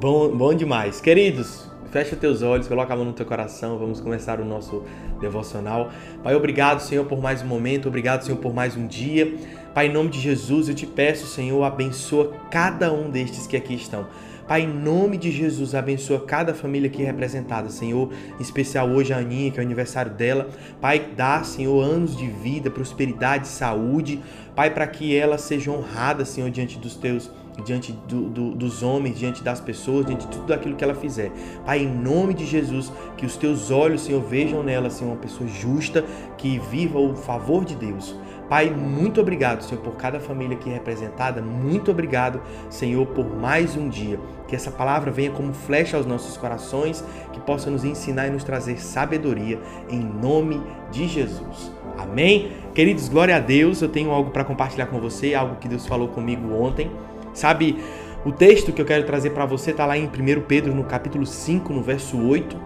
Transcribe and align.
Bom, 0.00 0.34
bom 0.34 0.54
demais. 0.54 0.98
Queridos, 0.98 1.66
fecha 1.90 2.16
teus 2.16 2.40
olhos, 2.40 2.66
coloca 2.66 2.90
a 2.90 2.96
mão 2.96 3.04
no 3.04 3.12
teu 3.12 3.26
coração, 3.26 3.76
vamos 3.76 4.00
começar 4.00 4.40
o 4.40 4.46
nosso 4.46 4.82
devocional. 5.20 5.90
Pai, 6.22 6.34
obrigado, 6.34 6.80
Senhor, 6.80 7.04
por 7.04 7.20
mais 7.20 7.42
um 7.42 7.46
momento, 7.46 7.86
obrigado, 7.86 8.22
Senhor, 8.22 8.38
por 8.38 8.54
mais 8.54 8.74
um 8.78 8.86
dia. 8.86 9.36
Pai, 9.74 9.88
em 9.88 9.92
nome 9.92 10.08
de 10.08 10.18
Jesus, 10.18 10.70
eu 10.70 10.74
te 10.74 10.86
peço, 10.86 11.26
Senhor, 11.26 11.62
abençoa 11.62 12.32
cada 12.50 12.90
um 12.90 13.10
destes 13.10 13.46
que 13.46 13.58
aqui 13.58 13.74
estão. 13.74 14.06
Pai, 14.48 14.62
em 14.62 14.66
nome 14.66 15.18
de 15.18 15.30
Jesus, 15.30 15.74
abençoa 15.74 16.24
cada 16.24 16.54
família 16.54 16.88
aqui 16.88 17.02
representada, 17.02 17.68
Senhor, 17.68 18.10
em 18.38 18.42
especial 18.42 18.88
hoje 18.88 19.12
a 19.12 19.18
Aninha, 19.18 19.50
que 19.50 19.60
é 19.60 19.62
o 19.62 19.66
aniversário 19.66 20.12
dela. 20.12 20.48
Pai, 20.80 21.10
dá, 21.14 21.44
Senhor, 21.44 21.78
anos 21.78 22.16
de 22.16 22.26
vida, 22.26 22.70
prosperidade, 22.70 23.46
saúde. 23.46 24.18
Pai, 24.56 24.70
para 24.70 24.86
que 24.86 25.14
ela 25.14 25.36
seja 25.36 25.70
honrada, 25.70 26.24
Senhor, 26.24 26.50
diante 26.50 26.78
dos 26.78 26.96
teus 26.96 27.30
diante 27.60 27.92
do, 27.92 28.28
do, 28.28 28.50
dos 28.52 28.82
homens, 28.82 29.18
diante 29.18 29.42
das 29.42 29.60
pessoas, 29.60 30.06
diante 30.06 30.26
de 30.26 30.36
tudo 30.36 30.52
aquilo 30.52 30.76
que 30.76 30.84
ela 30.84 30.94
fizer. 30.94 31.30
Pai, 31.64 31.80
em 31.80 31.88
nome 31.88 32.34
de 32.34 32.46
Jesus, 32.46 32.92
que 33.16 33.26
os 33.26 33.36
teus 33.36 33.70
olhos, 33.70 34.02
Senhor, 34.02 34.22
vejam 34.22 34.62
nela, 34.62 34.90
Senhor, 34.90 35.10
uma 35.10 35.20
pessoa 35.20 35.48
justa, 35.48 36.04
que 36.36 36.58
viva 36.70 36.98
o 36.98 37.14
favor 37.14 37.64
de 37.64 37.74
Deus. 37.74 38.16
Pai, 38.50 38.68
muito 38.68 39.20
obrigado, 39.20 39.62
Senhor, 39.62 39.80
por 39.80 39.92
cada 39.92 40.18
família 40.18 40.56
aqui 40.56 40.68
representada. 40.68 41.40
Muito 41.40 41.92
obrigado, 41.92 42.42
Senhor, 42.68 43.06
por 43.06 43.24
mais 43.24 43.76
um 43.76 43.88
dia. 43.88 44.18
Que 44.48 44.56
essa 44.56 44.72
palavra 44.72 45.12
venha 45.12 45.30
como 45.30 45.54
flecha 45.54 45.96
aos 45.96 46.04
nossos 46.04 46.36
corações, 46.36 47.04
que 47.32 47.38
possa 47.38 47.70
nos 47.70 47.84
ensinar 47.84 48.26
e 48.26 48.30
nos 48.30 48.42
trazer 48.42 48.80
sabedoria, 48.80 49.60
em 49.88 50.00
nome 50.00 50.60
de 50.90 51.06
Jesus. 51.06 51.70
Amém? 51.96 52.50
Queridos, 52.74 53.08
glória 53.08 53.36
a 53.36 53.38
Deus. 53.38 53.82
Eu 53.82 53.88
tenho 53.88 54.10
algo 54.10 54.32
para 54.32 54.42
compartilhar 54.42 54.86
com 54.86 54.98
você, 54.98 55.32
algo 55.32 55.54
que 55.56 55.68
Deus 55.68 55.86
falou 55.86 56.08
comigo 56.08 56.52
ontem. 56.52 56.90
Sabe, 57.32 57.78
o 58.24 58.32
texto 58.32 58.72
que 58.72 58.82
eu 58.82 58.86
quero 58.86 59.04
trazer 59.04 59.30
para 59.30 59.46
você 59.46 59.70
está 59.70 59.86
lá 59.86 59.96
em 59.96 60.06
1 60.06 60.42
Pedro, 60.46 60.74
no 60.74 60.84
capítulo 60.84 61.24
5, 61.24 61.72
no 61.72 61.82
verso 61.82 62.18
8, 62.18 62.56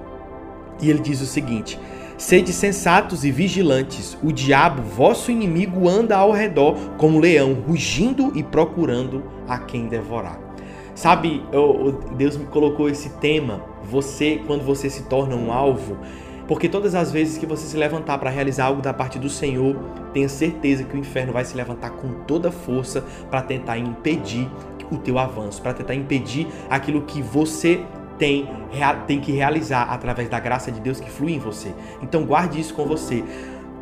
e 0.81 0.91
ele 0.91 0.99
diz 0.99 1.21
o 1.21 1.27
seguinte: 1.27 1.79
Sede 2.17 2.53
sensatos 2.53 3.25
e 3.25 3.31
vigilantes, 3.31 4.17
o 4.23 4.33
diabo, 4.33 4.83
vosso 4.83 5.31
inimigo, 5.31 5.89
anda 5.89 6.17
ao 6.17 6.33
redor 6.33 6.77
como 6.97 7.21
leão, 7.21 7.55
rugindo 7.55 8.33
e 8.35 8.43
procurando 8.43 9.23
a 9.49 9.59
quem 9.59 9.87
devorar. 9.87 10.41
Sabe, 10.95 11.43
Deus 12.17 12.37
me 12.37 12.47
colocou 12.47 12.89
esse 12.89 13.11
tema, 13.19 13.61
você, 13.83 14.41
quando 14.47 14.63
você 14.65 14.89
se 14.89 15.03
torna 15.05 15.35
um 15.35 15.53
alvo, 15.53 15.97
porque 16.47 16.69
todas 16.69 16.95
as 16.95 17.11
vezes 17.11 17.39
que 17.39 17.47
você 17.47 17.67
se 17.67 17.77
levantar 17.77 18.19
para 18.19 18.31
realizar 18.31 18.67
algo 18.67 18.83
da 18.83 18.93
parte 18.93 19.19
do 19.19 19.29
Senhor, 19.29 19.77
tenha 20.13 20.29
certeza 20.29 20.85
que 20.85 20.97
o 20.97 20.99
inferno 20.99 21.33
vai 21.33 21.45
se 21.45 21.57
levantar 21.57 21.91
com 21.91 22.25
toda 22.27 22.51
força 22.53 23.05
para 23.31 23.43
tentar 23.43 23.79
impedir 23.79 24.49
o 24.91 24.99
teu 24.99 25.19
avanço, 25.19 25.63
para 25.63 25.73
tentar 25.73 25.95
impedir 25.95 26.47
aquilo 26.69 27.03
que 27.03 27.23
você 27.23 27.83
tem, 28.19 28.49
tem 29.07 29.21
que 29.21 29.33
realizar 29.33 29.85
através 29.85 30.29
da 30.29 30.39
graça 30.39 30.71
de 30.71 30.81
Deus 30.81 31.01
que 31.01 31.11
flui 31.11 31.33
em 31.33 31.39
você. 31.39 31.73
Então 32.03 32.25
guarde 32.25 32.61
isso 32.61 32.75
com 32.75 32.85
você. 32.85 33.25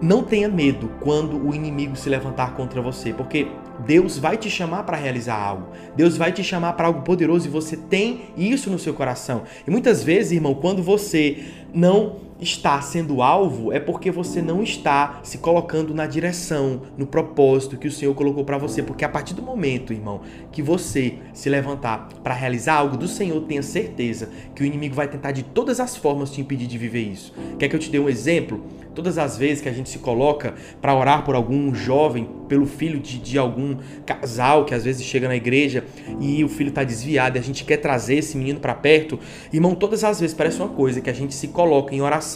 Não 0.00 0.24
tenha 0.24 0.48
medo 0.48 0.90
quando 1.00 1.36
o 1.36 1.54
inimigo 1.54 1.94
se 1.94 2.08
levantar 2.08 2.54
contra 2.54 2.80
você, 2.80 3.12
porque 3.12 3.46
Deus 3.86 4.18
vai 4.18 4.36
te 4.36 4.50
chamar 4.50 4.82
para 4.82 4.96
realizar 4.96 5.36
algo. 5.36 5.68
Deus 5.94 6.16
vai 6.16 6.32
te 6.32 6.42
chamar 6.42 6.72
para 6.72 6.88
algo 6.88 7.02
poderoso 7.02 7.46
e 7.46 7.50
você 7.50 7.76
tem 7.76 8.22
isso 8.36 8.68
no 8.68 8.78
seu 8.78 8.94
coração. 8.94 9.42
E 9.66 9.70
muitas 9.70 10.02
vezes, 10.02 10.32
irmão, 10.32 10.54
quando 10.54 10.82
você 10.82 11.44
não 11.72 12.31
está 12.42 12.80
sendo 12.80 13.22
alvo 13.22 13.72
é 13.72 13.78
porque 13.78 14.10
você 14.10 14.42
não 14.42 14.62
está 14.62 15.20
se 15.22 15.38
colocando 15.38 15.94
na 15.94 16.06
direção, 16.06 16.82
no 16.96 17.06
propósito 17.06 17.76
que 17.76 17.86
o 17.86 17.92
Senhor 17.92 18.14
colocou 18.14 18.44
para 18.44 18.58
você. 18.58 18.82
Porque 18.82 19.04
a 19.04 19.08
partir 19.08 19.34
do 19.34 19.42
momento, 19.42 19.92
irmão, 19.92 20.20
que 20.50 20.62
você 20.62 21.14
se 21.32 21.48
levantar 21.48 22.08
para 22.22 22.34
realizar 22.34 22.74
algo 22.74 22.96
do 22.96 23.06
Senhor, 23.06 23.40
tenha 23.42 23.62
certeza 23.62 24.28
que 24.54 24.62
o 24.62 24.66
inimigo 24.66 24.94
vai 24.94 25.08
tentar 25.08 25.32
de 25.32 25.42
todas 25.42 25.78
as 25.78 25.96
formas 25.96 26.30
te 26.30 26.40
impedir 26.40 26.66
de 26.66 26.78
viver 26.78 27.02
isso. 27.02 27.32
Quer 27.58 27.68
que 27.68 27.76
eu 27.76 27.80
te 27.80 27.90
dê 27.90 27.98
um 27.98 28.08
exemplo? 28.08 28.62
Todas 28.94 29.16
as 29.16 29.38
vezes 29.38 29.62
que 29.62 29.68
a 29.70 29.72
gente 29.72 29.88
se 29.88 30.00
coloca 30.00 30.54
para 30.80 30.94
orar 30.94 31.24
por 31.24 31.34
algum 31.34 31.74
jovem, 31.74 32.28
pelo 32.46 32.66
filho 32.66 33.00
de, 33.00 33.18
de 33.18 33.38
algum 33.38 33.76
casal 34.04 34.66
que 34.66 34.74
às 34.74 34.84
vezes 34.84 35.02
chega 35.02 35.26
na 35.26 35.36
igreja 35.36 35.84
e 36.20 36.44
o 36.44 36.48
filho 36.48 36.68
está 36.68 36.84
desviado 36.84 37.38
e 37.38 37.40
a 37.40 37.42
gente 37.42 37.64
quer 37.64 37.78
trazer 37.78 38.16
esse 38.16 38.36
menino 38.36 38.60
para 38.60 38.74
perto, 38.74 39.18
irmão, 39.50 39.74
todas 39.74 40.04
as 40.04 40.20
vezes 40.20 40.36
parece 40.36 40.58
uma 40.58 40.68
coisa 40.68 41.00
que 41.00 41.08
a 41.08 41.12
gente 41.14 41.34
se 41.34 41.48
coloca 41.48 41.94
em 41.94 42.02
oração 42.02 42.31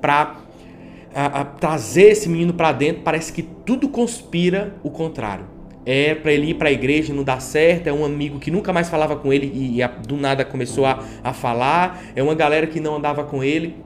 para 0.00 0.36
trazer 1.58 2.10
esse 2.10 2.28
menino 2.28 2.54
para 2.54 2.72
dentro, 2.72 3.02
parece 3.02 3.32
que 3.32 3.42
tudo 3.42 3.88
conspira 3.88 4.74
o 4.82 4.90
contrário. 4.90 5.46
É 5.84 6.14
para 6.14 6.32
ele 6.32 6.50
ir 6.50 6.54
para 6.54 6.68
a 6.68 6.72
igreja 6.72 7.12
e 7.12 7.16
não 7.16 7.24
dá 7.24 7.40
certo, 7.40 7.86
é 7.86 7.92
um 7.92 8.04
amigo 8.04 8.38
que 8.38 8.50
nunca 8.50 8.72
mais 8.72 8.88
falava 8.88 9.16
com 9.16 9.32
ele 9.32 9.50
e, 9.52 9.82
e 9.82 9.88
do 10.06 10.16
nada 10.16 10.44
começou 10.44 10.84
a, 10.84 11.02
a 11.24 11.32
falar, 11.32 12.02
é 12.14 12.22
uma 12.22 12.34
galera 12.34 12.66
que 12.66 12.78
não 12.78 12.96
andava 12.96 13.24
com 13.24 13.42
ele 13.42 13.76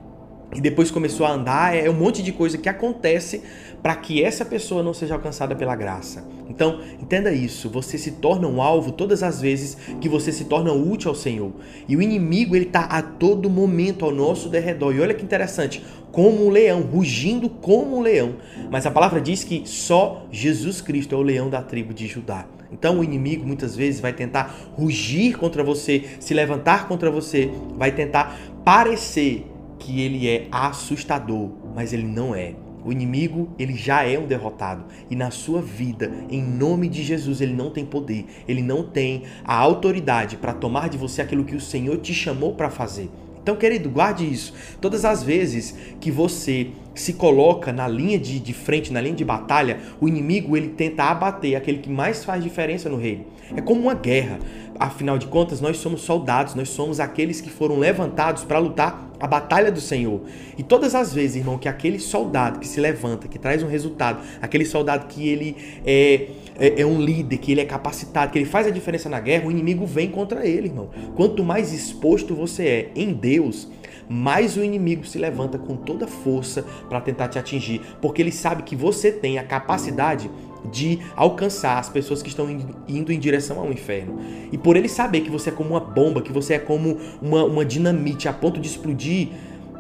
e 0.55 0.61
depois 0.61 0.91
começou 0.91 1.25
a 1.27 1.31
andar, 1.31 1.77
é 1.77 1.89
um 1.89 1.95
monte 1.95 2.23
de 2.23 2.33
coisa 2.33 2.59
que 2.59 2.69
acontece 2.69 3.43
para 3.85 3.97
que 3.97 4.25
essa 4.25 4.47
pessoa 4.47 4.83
não 4.83 4.95
seja 4.95 5.13
alcançada 5.13 5.55
pela 5.55 5.77
graça. 5.77 6.27
Então, 6.49 6.81
entenda 7.03 7.31
isso, 7.31 7.69
você 7.69 7.99
se 7.99 8.13
torna 8.13 8.49
um 8.49 8.63
alvo 8.63 8.91
todas 8.91 9.23
as 9.23 9.43
vezes 9.43 9.77
que 10.01 10.09
você 10.09 10.33
se 10.33 10.47
torna 10.47 10.73
útil 10.73 11.11
ao 11.11 11.15
Senhor. 11.15 11.53
E 11.87 11.95
o 11.95 12.01
inimigo, 12.01 12.57
ele 12.57 12.65
tá 12.65 12.85
a 12.85 13.03
todo 13.03 13.51
momento 13.51 14.07
ao 14.07 14.11
nosso 14.11 14.49
derredor. 14.49 14.95
E 14.95 15.01
olha 15.03 15.13
que 15.13 15.23
interessante, 15.23 15.85
como 16.11 16.47
um 16.47 16.49
leão, 16.49 16.81
rugindo 16.81 17.51
como 17.51 17.99
um 17.99 18.01
leão. 18.01 18.37
Mas 18.71 18.87
a 18.87 18.91
palavra 18.91 19.21
diz 19.21 19.45
que 19.45 19.65
só 19.67 20.27
Jesus 20.33 20.81
Cristo 20.81 21.15
é 21.15 21.19
o 21.19 21.23
leão 21.23 21.51
da 21.51 21.61
tribo 21.61 21.93
de 21.93 22.07
Judá. 22.07 22.47
Então 22.73 23.01
o 23.01 23.05
inimigo 23.05 23.47
muitas 23.47 23.77
vezes 23.77 24.01
vai 24.01 24.15
tentar 24.15 24.73
rugir 24.73 25.37
contra 25.37 25.63
você, 25.63 26.05
se 26.21 26.33
levantar 26.33 26.89
contra 26.89 27.11
você, 27.11 27.51
vai 27.77 27.93
tentar 27.93 28.35
parecer 28.65 29.45
que 29.79 30.01
ele 30.01 30.27
é 30.27 30.49
assustador, 30.51 31.51
mas 31.75 31.93
ele 31.93 32.07
não 32.07 32.35
é. 32.35 32.64
O 32.85 32.93
inimigo, 32.93 33.49
ele 33.59 33.75
já 33.75 34.03
é 34.05 34.19
um 34.19 34.27
derrotado. 34.27 34.85
E 35.11 35.17
na 35.17 35.31
sua 35.31 35.63
vida, 35.63 36.13
em 36.29 36.43
nome 36.43 36.89
de 36.89 37.03
Jesus, 37.03 37.41
ele 37.41 37.55
não 37.55 37.71
tem 37.71 37.85
poder. 37.85 38.27
Ele 38.47 38.63
não 38.63 38.83
tem 38.83 39.23
a 39.45 39.57
autoridade 39.57 40.37
para 40.37 40.53
tomar 40.53 40.89
de 40.89 40.99
você 40.99 41.23
aquilo 41.23 41.45
que 41.45 41.57
o 41.57 41.61
Senhor 41.61 41.97
te 41.99 42.13
chamou 42.13 42.55
para 42.55 42.71
fazer. 42.71 43.11
Então, 43.45 43.57
querido, 43.57 43.91
guarde 43.91 44.25
isso. 44.25 44.55
Todas 44.81 45.05
as 45.05 45.23
vezes 45.23 45.77
que 46.01 46.11
você 46.11 46.69
se 46.95 47.13
coloca 47.13 47.75
na 47.75 47.87
linha 47.87 48.19
de, 48.19 48.41
de 48.41 48.55
frente, 48.55 48.91
na 48.91 49.03
linha 49.03 49.15
de 49.15 49.25
batalha, 49.25 49.81
o 50.01 50.09
inimigo 50.09 50.57
ele 50.57 50.69
tenta 50.69 51.05
abater 51.05 51.55
aquele 51.55 51.79
que 51.79 51.91
mais 51.91 52.25
faz 52.25 52.43
diferença 52.43 52.89
no 52.89 52.97
reino. 52.97 53.27
É 53.55 53.61
como 53.61 53.83
uma 53.83 53.93
guerra. 53.93 54.39
Afinal 54.79 55.19
de 55.19 55.27
contas, 55.27 55.61
nós 55.61 55.77
somos 55.77 56.03
soldados, 56.03 56.55
nós 56.55 56.69
somos 56.69 56.99
aqueles 56.99 57.41
que 57.41 57.49
foram 57.49 57.79
levantados 57.79 58.45
para 58.45 58.59
lutar 58.59 59.09
a 59.21 59.27
batalha 59.27 59.71
do 59.71 59.81
Senhor. 59.81 60.21
E 60.59 60.63
todas 60.63 60.95
as 60.95 61.15
vezes, 61.15 61.37
irmão, 61.37 61.57
que 61.59 61.69
aquele 61.69 61.99
soldado 61.99 62.59
que 62.59 62.67
se 62.67 62.81
levanta, 62.81 63.29
que 63.29 63.39
traz 63.39 63.63
um 63.63 63.69
resultado, 63.69 64.21
aquele 64.43 64.65
soldado 64.65 65.07
que 65.07 65.29
ele 65.29 65.57
é, 65.87 66.29
é, 66.59 66.81
é, 66.81 66.87
um 66.87 67.01
líder, 67.01 67.39
que 67.39 67.53
ele 67.53 67.61
é 67.61 67.65
capacitado, 67.65 68.33
que 68.33 68.39
ele 68.39 68.47
faz 68.47 68.67
a 68.67 68.71
diferença 68.71 69.09
na 69.09 69.21
guerra, 69.21 69.47
o 69.47 69.51
inimigo 69.51 69.87
vem 69.87 70.11
contra 70.11 70.47
ele, 70.47 70.69
irmão. 70.69 70.91
Quanto 71.15 71.45
mais 71.45 71.73
exposto 71.73 72.35
você 72.35 72.67
é 72.67 72.91
em 72.97 73.13
Deus, 73.13 73.69
mais 74.09 74.57
o 74.57 74.63
inimigo 74.63 75.07
se 75.07 75.19
levanta 75.19 75.59
com 75.59 75.77
toda 75.77 76.07
força 76.07 76.65
para 76.89 77.01
tentar 77.01 77.29
te 77.29 77.39
atingir, 77.39 77.81
porque 78.03 78.21
ele 78.21 78.33
sabe 78.33 78.63
que 78.63 78.77
você 78.77 79.11
tem 79.11 79.39
a 79.39 79.45
capacidade 79.45 80.31
de 80.71 80.99
alcançar 81.17 81.79
as 81.79 81.89
pessoas 81.89 82.23
que 82.23 82.29
estão 82.29 82.49
indo 82.89 83.13
em 83.13 83.19
direção 83.19 83.59
ao 83.59 83.73
inferno. 83.73 84.19
E 84.53 84.59
por 84.59 84.77
ele 84.77 84.89
saber 84.89 85.21
que 85.21 85.31
você 85.31 85.51
é 85.51 85.53
como 85.53 85.71
uma 85.71 85.81
bomba, 85.81 86.23
que 86.23 86.33
você 86.33 86.55
é 86.55 86.59
como 86.59 86.99
uma, 87.21 87.45
uma 87.45 87.65
dinamite 87.65 88.29
a 88.29 88.33
ponto 88.33 88.61
de 88.61 88.69
explodir, 88.69 89.29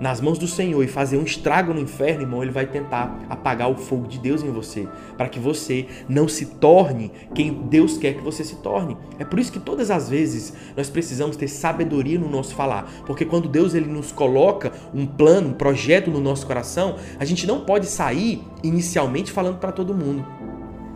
nas 0.00 0.20
mãos 0.20 0.38
do 0.38 0.46
Senhor 0.46 0.82
e 0.82 0.88
fazer 0.88 1.16
um 1.16 1.22
estrago 1.22 1.72
no 1.72 1.80
inferno, 1.80 2.22
irmão, 2.22 2.42
ele 2.42 2.52
vai 2.52 2.66
tentar 2.66 3.24
apagar 3.28 3.70
o 3.70 3.76
fogo 3.76 4.06
de 4.06 4.18
Deus 4.18 4.42
em 4.42 4.50
você, 4.50 4.88
para 5.16 5.28
que 5.28 5.38
você 5.38 5.86
não 6.08 6.28
se 6.28 6.46
torne 6.46 7.12
quem 7.34 7.52
Deus 7.52 7.96
quer 7.96 8.14
que 8.14 8.22
você 8.22 8.44
se 8.44 8.56
torne. 8.56 8.96
É 9.18 9.24
por 9.24 9.38
isso 9.38 9.52
que 9.52 9.60
todas 9.60 9.90
as 9.90 10.08
vezes 10.08 10.52
nós 10.76 10.90
precisamos 10.90 11.36
ter 11.36 11.48
sabedoria 11.48 12.18
no 12.18 12.28
nosso 12.28 12.54
falar, 12.54 12.90
porque 13.06 13.24
quando 13.24 13.48
Deus 13.48 13.74
ele 13.74 13.86
nos 13.86 14.12
coloca 14.12 14.72
um 14.92 15.06
plano, 15.06 15.50
um 15.50 15.54
projeto 15.54 16.10
no 16.10 16.20
nosso 16.20 16.46
coração, 16.46 16.96
a 17.18 17.24
gente 17.24 17.46
não 17.46 17.60
pode 17.60 17.86
sair 17.86 18.42
inicialmente 18.62 19.30
falando 19.30 19.58
para 19.58 19.72
todo 19.72 19.94
mundo. 19.94 20.43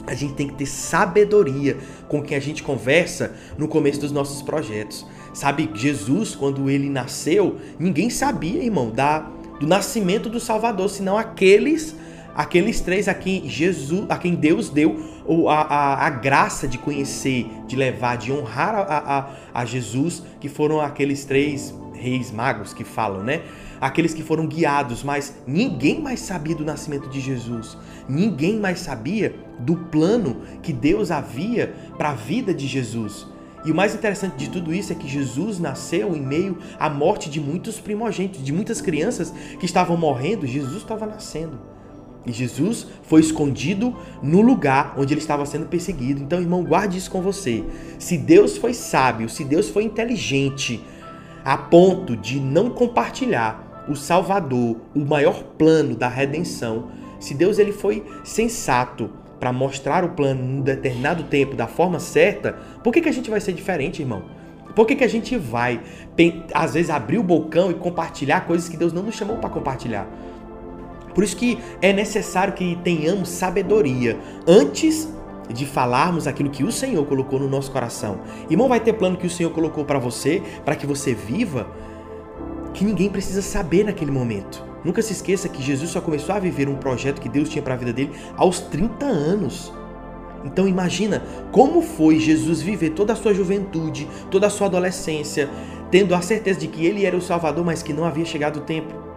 A 0.09 0.15
gente 0.15 0.33
tem 0.33 0.49
que 0.49 0.55
ter 0.55 0.67
sabedoria 0.67 1.77
com 2.09 2.23
quem 2.23 2.35
a 2.35 2.41
gente 2.41 2.63
conversa 2.63 3.35
no 3.59 3.69
começo 3.69 4.01
dos 4.01 4.11
nossos 4.11 4.41
projetos. 4.41 5.07
Sabe, 5.35 5.71
Jesus, 5.75 6.35
quando 6.35 6.71
ele 6.71 6.89
nasceu, 6.89 7.59
ninguém 7.79 8.09
sabia, 8.09 8.65
irmão, 8.65 8.91
da, 8.91 9.21
do 9.61 9.67
nascimento 9.67 10.31
do 10.31 10.41
Salvador, 10.41 10.89
senão 10.89 11.19
aqueles 11.19 11.95
aqueles 12.35 12.81
três 12.81 13.09
a 13.09 13.15
quem 13.15 13.49
Jesus, 13.49 14.07
a 14.09 14.17
quem 14.17 14.37
Deus 14.37 14.71
deu 14.71 14.97
a, 15.49 15.55
a, 15.55 16.07
a 16.07 16.11
graça 16.11 16.69
de 16.69 16.79
conhecer, 16.79 17.47
de 17.67 17.75
levar, 17.75 18.17
de 18.17 18.33
honrar 18.33 18.77
a, 18.77 18.83
a, 18.83 19.31
a 19.53 19.65
Jesus, 19.65 20.23
que 20.41 20.49
foram 20.49 20.81
aqueles 20.81 21.25
três 21.25 21.75
reis 21.93 22.31
magos 22.31 22.73
que 22.73 22.85
falam, 22.85 23.25
né? 23.25 23.43
Aqueles 23.81 24.15
que 24.15 24.23
foram 24.23 24.47
guiados, 24.47 25.03
mas 25.03 25.35
ninguém 25.47 26.01
mais 26.01 26.21
sabia 26.21 26.55
do 26.55 26.65
nascimento 26.65 27.09
de 27.09 27.21
Jesus. 27.21 27.77
Ninguém 28.09 28.59
mais 28.59 28.81
sabia 28.81 29.35
do 29.59 29.77
plano 29.77 30.43
que 30.63 30.73
Deus 30.73 31.11
havia 31.11 31.75
para 31.97 32.11
a 32.11 32.15
vida 32.15 32.55
de 32.55 32.67
Jesus. 32.67 33.27
E 33.65 33.71
o 33.71 33.75
mais 33.75 33.95
interessante 33.95 34.37
de 34.37 34.49
tudo 34.49 34.73
isso 34.73 34.93
é 34.93 34.97
que 34.97 35.09
Jesus 35.09 35.59
nasceu 35.59 36.15
em 36.17 36.21
meio 36.21 36.59
à 36.79 36.89
morte 36.89 37.29
de 37.29 37.41
muitos 37.41 37.81
primogênitos, 37.81 38.43
de 38.43 38.53
muitas 38.53 38.81
crianças 38.81 39.33
que 39.59 39.67
estavam 39.67 39.97
morrendo, 39.97 40.47
Jesus 40.47 40.77
estava 40.77 41.05
nascendo. 41.05 41.59
E 42.25 42.33
Jesus 42.33 42.87
foi 43.03 43.21
escondido 43.21 43.97
no 44.23 44.41
lugar 44.41 44.95
onde 44.97 45.15
ele 45.15 45.21
estava 45.21 45.47
sendo 45.47 45.67
perseguido. 45.67 46.23
Então, 46.23 46.41
irmão, 46.41 46.63
guarde 46.63 46.99
isso 46.99 47.11
com 47.11 47.23
você. 47.23 47.65
Se 47.99 48.17
Deus 48.19 48.57
foi 48.57 48.75
sábio, 48.75 49.29
se 49.29 49.45
Deus 49.45 49.69
foi 49.71 49.85
inteligente, 49.85 50.83
a 51.45 51.57
ponto 51.57 52.17
de 52.17 52.39
não 52.39 52.71
compartilhar 52.71 53.87
o 53.89 53.97
Salvador, 53.97 54.77
o 54.95 55.01
maior 55.01 55.43
plano 55.57 55.97
da 55.97 56.09
redenção, 56.09 56.91
se 57.19 57.35
Deus 57.35 57.59
ele 57.59 57.73
foi 57.73 58.05
sensato 58.25 59.11
para 59.39 59.53
mostrar 59.53 60.05
o 60.05 60.11
plano 60.11 60.43
num 60.43 60.61
determinado 60.61 61.25
tempo 61.25 61.55
da 61.55 61.67
forma 61.67 62.01
certa, 62.01 62.55
por 62.83 62.93
que, 62.93 63.01
que 63.01 63.09
a 63.09 63.13
gente 63.13 63.31
vai 63.31 63.41
ser 63.41 63.53
diferente, 63.53 64.03
irmão? 64.03 64.25
Por 64.75 64.87
que, 64.87 64.97
que 64.97 65.05
a 65.05 65.09
gente 65.09 65.37
vai, 65.37 65.81
às 66.55 66.75
vezes, 66.75 66.91
abrir 66.91 67.19
o 67.19 67.23
bocão 67.23 67.71
e 67.71 67.75
compartilhar 67.75 68.43
coisas 68.43 68.69
que 68.69 68.77
Deus 68.77 68.93
não 68.93 69.03
nos 69.03 69.17
chamou 69.17 69.37
para 69.39 69.51
compartilhar? 69.51 70.07
Por 71.15 71.25
isso 71.25 71.37
que 71.37 71.59
é 71.83 71.93
necessário 71.93 72.55
que 72.55 72.79
tenhamos 72.85 73.29
sabedoria 73.29 74.17
antes 74.47 75.13
de 75.53 75.67
falarmos 75.67 76.27
aquilo 76.27 76.51
que 76.51 76.63
o 76.63 76.71
Senhor 76.71 77.05
colocou 77.07 77.41
no 77.41 77.49
nosso 77.49 77.73
coração. 77.73 78.21
Irmão, 78.49 78.69
vai 78.69 78.79
ter 78.79 78.93
plano 78.93 79.17
que 79.17 79.27
o 79.27 79.31
Senhor 79.31 79.51
colocou 79.51 79.85
para 79.85 79.99
você, 79.99 80.43
para 80.65 80.77
que 80.77 80.87
você 80.87 81.15
viva, 81.15 81.67
que 82.75 82.85
ninguém 82.85 83.09
precisa 83.09 83.43
saber 83.43 83.85
naquele 83.85 84.11
momento. 84.11 84.68
Nunca 84.85 85.03
se 85.03 85.13
esqueça 85.13 85.49
que 85.49 85.63
Jesus 85.63 85.91
só 85.91 86.01
começou 86.01 86.35
a 86.35 86.39
viver 86.39 86.69
um 86.69 86.77
projeto 86.77 87.21
que 87.21 87.29
Deus 87.29 87.49
tinha 87.49 87.63
para 87.63 87.75
a 87.75 87.77
vida 87.77 87.93
dele 87.93 88.13
aos 88.37 88.61
30 88.61 89.05
anos. 89.05 89.73
Então 90.45 90.69
imagina 90.69 91.23
como 91.51 91.83
foi 91.83 92.19
Jesus 92.19 92.63
viver 92.63 92.91
toda 92.91 93.13
a 93.13 93.17
sua 93.17 93.35
juventude, 93.35 94.09
toda 94.31 94.47
a 94.47 94.51
sua 94.51 94.69
adolescência, 94.69 95.49
tendo 95.91 96.15
a 96.15 96.23
certeza 96.23 96.61
de 96.61 96.69
que 96.69 96.87
ele 96.87 97.05
era 97.05 97.17
o 97.17 97.23
Salvador, 97.23 97.65
mas 97.65 97.83
que 97.83 97.93
não 97.93 98.05
havia 98.05 98.25
chegado 98.25 98.59
o 98.59 98.63
tempo. 98.63 99.09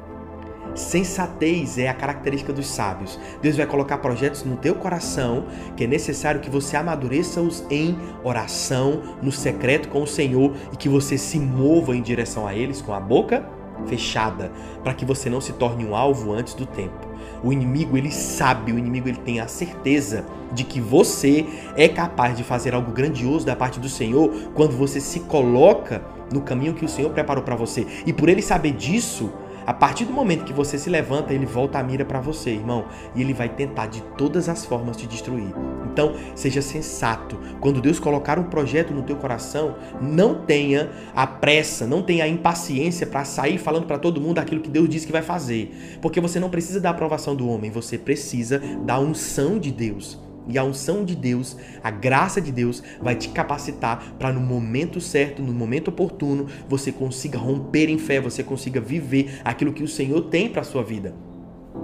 Sensatez 0.74 1.78
é 1.78 1.90
a 1.90 1.94
característica 1.94 2.54
dos 2.54 2.66
sábios. 2.66 3.19
Deus 3.42 3.58
vai 3.58 3.66
colocar 3.66 3.98
projetos 3.98 4.44
no 4.44 4.56
teu 4.56 4.74
coração 4.74 5.46
que 5.75 5.84
é 5.84 5.88
necessário 5.88 6.40
que 6.40 6.50
você 6.50 6.78
amadureça-os 6.78 7.66
em 7.69 7.98
oração, 8.24 9.02
no 9.22 9.34
secreto 9.34 9.90
com 9.90 10.02
o 10.02 10.08
Senhor 10.08 10.54
e 10.72 10.78
que 10.78 10.88
você 10.88 11.18
se 11.18 11.38
mova 11.38 11.96
em 11.96 12.02
direção 12.02 12.48
a 12.48 12.56
eles 12.56 12.81
com 12.81 12.94
a 12.94 13.00
boca 13.02 13.46
fechada, 13.88 14.51
para 14.83 14.94
que 14.94 15.06
você 15.06 15.30
não 15.30 15.42
se 15.42 15.54
torne 15.54 15.86
um 15.86 15.95
alvo 15.95 16.33
antes 16.33 16.54
do 16.54 16.66
tempo. 16.66 17.12
O 17.44 17.51
inimigo, 17.51 17.98
ele 17.98 18.12
sabe, 18.12 18.72
o 18.72 18.78
inimigo 18.78 19.07
ele 19.07 19.18
tem 19.18 19.39
a 19.39 19.48
certeza 19.48 20.25
de 20.54 20.63
que 20.63 20.80
você 20.80 21.45
é 21.75 21.88
capaz 21.88 22.38
de 22.38 22.44
fazer 22.44 22.74
algo 22.74 22.92
grandioso 22.92 23.45
da 23.45 23.56
parte 23.56 23.80
do 23.80 23.89
Senhor 23.89 24.30
quando 24.54 24.78
você 24.78 25.00
se 25.00 25.22
coloca 25.22 26.04
no 26.31 26.42
caminho 26.42 26.74
que 26.74 26.86
o 26.86 26.89
Senhor 26.89 27.10
preparou 27.12 27.44
para 27.44 27.56
você. 27.56 27.86
E 28.06 28.13
por 28.13 28.30
ele 28.30 28.42
saber 28.42 28.72
disso, 28.72 29.31
a 29.66 29.74
partir 29.74 30.06
do 30.06 30.13
momento 30.13 30.44
que 30.44 30.54
você 30.54 30.78
se 30.78 30.90
levanta, 30.90 31.34
ele 31.34 31.46
volta 31.46 31.80
a 31.80 31.84
mira 31.84 32.04
para 32.04 32.19
você, 32.19 32.52
irmão, 32.52 32.86
e 33.16 33.22
ele 33.22 33.34
vai 33.34 33.50
tentar 33.50 33.88
de 33.88 34.02
todas 34.18 34.50
as 34.50 34.66
formas 34.66 34.98
te 34.98 35.08
destruir. 35.08 35.54
Então, 35.92 36.16
seja 36.36 36.62
sensato. 36.62 37.38
Quando 37.60 37.81
Deus 37.81 38.00
colocar 38.00 38.40
um 38.40 38.44
projeto 38.44 38.94
no 38.94 39.04
teu 39.04 39.16
coração, 39.16 39.75
não 40.02 40.36
tenha 40.46 40.90
a 41.16 41.28
pressa, 41.28 41.86
não 41.86 42.02
tenha 42.02 42.24
a 42.24 42.28
impaciência 42.28 43.06
para 43.06 43.24
sair 43.24 43.58
falando 43.58 43.86
para 43.86 44.00
todo 44.00 44.22
mundo 44.22 44.40
aquilo 44.40 44.62
que 44.62 44.69
Deus 44.69 44.90
disse 44.90 45.06
que 45.06 45.12
vai 45.12 45.22
fazer, 45.22 46.00
porque 46.02 46.19
você 46.19 46.40
não 46.40 46.50
precisa 46.50 46.80
da 46.80 46.90
aprovação 46.90 47.36
do 47.36 47.48
homem, 47.48 47.69
você 47.69 47.98
precisa 47.98 48.60
da 48.84 49.00
unção 49.00 49.60
de 49.60 49.72
Deus. 49.72 50.31
E 50.47 50.57
a 50.57 50.63
unção 50.63 51.05
de 51.05 51.15
Deus, 51.15 51.57
a 51.83 51.91
graça 51.91 52.41
de 52.41 52.51
Deus 52.51 52.83
vai 53.01 53.15
te 53.15 53.29
capacitar 53.29 54.15
para 54.17 54.31
no 54.31 54.39
momento 54.39 54.99
certo, 54.99 55.41
no 55.41 55.53
momento 55.53 55.89
oportuno, 55.89 56.47
você 56.67 56.91
consiga 56.91 57.38
romper 57.38 57.89
em 57.89 57.97
fé, 57.97 58.19
você 58.19 58.43
consiga 58.43 58.81
viver 58.81 59.39
aquilo 59.43 59.73
que 59.73 59.83
o 59.83 59.88
Senhor 59.88 60.21
tem 60.23 60.49
para 60.49 60.63
sua 60.63 60.83
vida. 60.83 61.13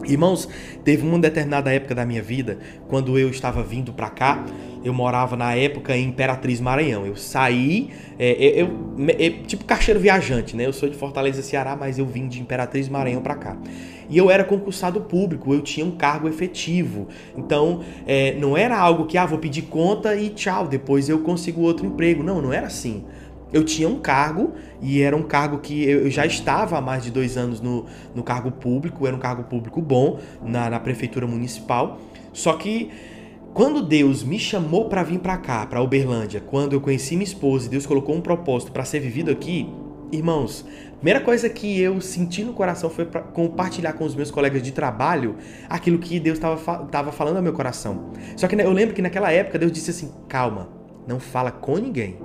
Irmãos, 0.05 0.47
teve 0.83 1.05
uma 1.05 1.17
determinada 1.17 1.71
época 1.71 1.95
da 1.95 2.05
minha 2.05 2.21
vida, 2.21 2.59
quando 2.87 3.17
eu 3.17 3.29
estava 3.29 3.63
vindo 3.63 3.93
para 3.93 4.09
cá, 4.09 4.45
eu 4.83 4.93
morava 4.93 5.35
na 5.35 5.55
época 5.55 5.95
em 5.95 6.09
Imperatriz 6.09 6.59
Maranhão. 6.59 7.05
Eu 7.05 7.15
saí, 7.15 7.89
é, 8.19 8.31
é 8.31 8.61
eu, 8.61 8.69
é, 9.17 9.29
tipo 9.45 9.65
caixeiro 9.65 9.99
viajante, 9.99 10.55
né? 10.55 10.65
Eu 10.65 10.73
sou 10.73 10.89
de 10.89 10.95
Fortaleza, 10.95 11.41
Ceará, 11.41 11.75
mas 11.75 11.97
eu 11.97 12.05
vim 12.05 12.27
de 12.27 12.39
Imperatriz 12.41 12.87
Maranhão 12.87 13.21
para 13.21 13.35
cá. 13.35 13.57
E 14.09 14.17
eu 14.17 14.31
era 14.31 14.43
concursado 14.43 15.01
público, 15.01 15.53
eu 15.53 15.61
tinha 15.61 15.85
um 15.85 15.91
cargo 15.91 16.27
efetivo. 16.27 17.07
Então, 17.35 17.81
é, 18.05 18.35
não 18.39 18.55
era 18.55 18.77
algo 18.77 19.05
que, 19.05 19.17
ah, 19.17 19.25
vou 19.25 19.39
pedir 19.39 19.63
conta 19.63 20.15
e 20.15 20.29
tchau, 20.29 20.67
depois 20.67 21.09
eu 21.09 21.19
consigo 21.19 21.61
outro 21.61 21.85
emprego. 21.85 22.23
Não, 22.23 22.41
não 22.41 22.53
era 22.53 22.67
assim. 22.67 23.03
Eu 23.51 23.63
tinha 23.63 23.87
um 23.87 23.99
cargo 23.99 24.53
e 24.81 25.01
era 25.01 25.15
um 25.15 25.23
cargo 25.23 25.59
que 25.59 25.83
eu 25.83 26.09
já 26.09 26.25
estava 26.25 26.77
há 26.77 26.81
mais 26.81 27.03
de 27.03 27.11
dois 27.11 27.37
anos 27.37 27.61
no, 27.61 27.85
no 28.13 28.21
cargo 28.21 28.51
público, 28.51 29.07
era 29.07 29.15
um 29.15 29.19
cargo 29.19 29.43
público 29.43 29.81
bom 29.81 30.19
na, 30.41 30.69
na 30.69 30.79
prefeitura 30.79 31.25
municipal. 31.25 31.97
Só 32.33 32.53
que 32.53 32.91
quando 33.53 33.81
Deus 33.81 34.23
me 34.23 34.37
chamou 34.37 34.85
para 34.85 35.01
vir 35.01 35.19
para 35.19 35.37
cá, 35.37 35.65
para 35.65 35.81
Uberlândia, 35.81 36.39
quando 36.39 36.73
eu 36.73 36.81
conheci 36.81 37.15
minha 37.15 37.23
esposa 37.23 37.67
e 37.67 37.69
Deus 37.69 37.85
colocou 37.85 38.13
um 38.13 38.21
propósito 38.21 38.71
para 38.71 38.83
ser 38.83 38.99
vivido 38.99 39.31
aqui, 39.31 39.67
irmãos, 40.11 40.65
primeira 40.95 41.19
coisa 41.19 41.49
que 41.49 41.79
eu 41.79 41.99
senti 42.01 42.43
no 42.43 42.53
coração 42.53 42.89
foi 42.89 43.05
compartilhar 43.05 43.93
com 43.93 44.05
os 44.05 44.15
meus 44.15 44.31
colegas 44.31 44.61
de 44.63 44.71
trabalho 44.71 45.35
aquilo 45.69 45.99
que 45.99 46.19
Deus 46.19 46.37
estava 46.37 47.11
falando 47.11 47.37
ao 47.37 47.43
meu 47.43 47.53
coração. 47.53 48.11
Só 48.35 48.47
que 48.47 48.55
eu 48.55 48.71
lembro 48.71 48.95
que 48.95 49.01
naquela 49.01 49.31
época 49.31 49.59
Deus 49.59 49.71
disse 49.71 49.91
assim: 49.91 50.11
calma, 50.27 50.69
não 51.07 51.19
fala 51.19 51.51
com 51.51 51.77
ninguém, 51.77 52.17